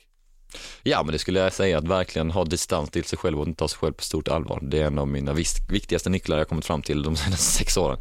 Ja, 0.84 1.04
men 1.04 1.12
det 1.12 1.20
skulle 1.20 1.40
jag 1.40 1.54
säga 1.54 1.78
att 1.78 1.88
verkligen 1.88 2.32
ha 2.32 2.46
distans 2.46 2.90
till 2.90 3.04
sig 3.04 3.18
själv 3.18 3.40
och 3.40 3.48
inte 3.48 3.60
ta 3.60 3.68
sig 3.68 3.78
själv 3.80 3.94
på 3.94 4.04
stort 4.04 4.28
allvar. 4.28 4.60
Det 4.62 4.82
är 4.82 4.86
en 4.86 5.00
av 5.00 5.08
mina 5.08 5.34
viktigaste 5.70 6.10
nycklar 6.10 6.38
jag 6.38 6.48
kommit 6.48 6.66
fram 6.66 6.82
till 6.82 7.04
de 7.04 7.16
senaste 7.16 7.44
sex 7.58 7.78
åren. 7.78 7.98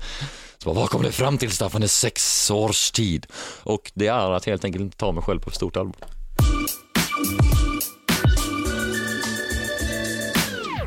Så 0.59 0.73
vad 0.73 0.91
kom 0.91 1.03
det 1.03 1.13
fram 1.13 1.39
till 1.39 1.51
Staffan? 1.51 1.83
Är 1.83 1.87
sex 1.87 2.51
års 2.51 2.91
tid. 2.91 3.27
Och 3.63 3.93
det 3.95 4.07
är 4.07 4.31
att 4.31 4.45
helt 4.45 4.65
enkelt 4.65 4.83
inte 4.83 4.97
ta 4.97 5.13
mig 5.13 5.23
själv 5.23 5.41
på 5.41 5.51
stort 5.51 5.77
allvar. 5.77 5.97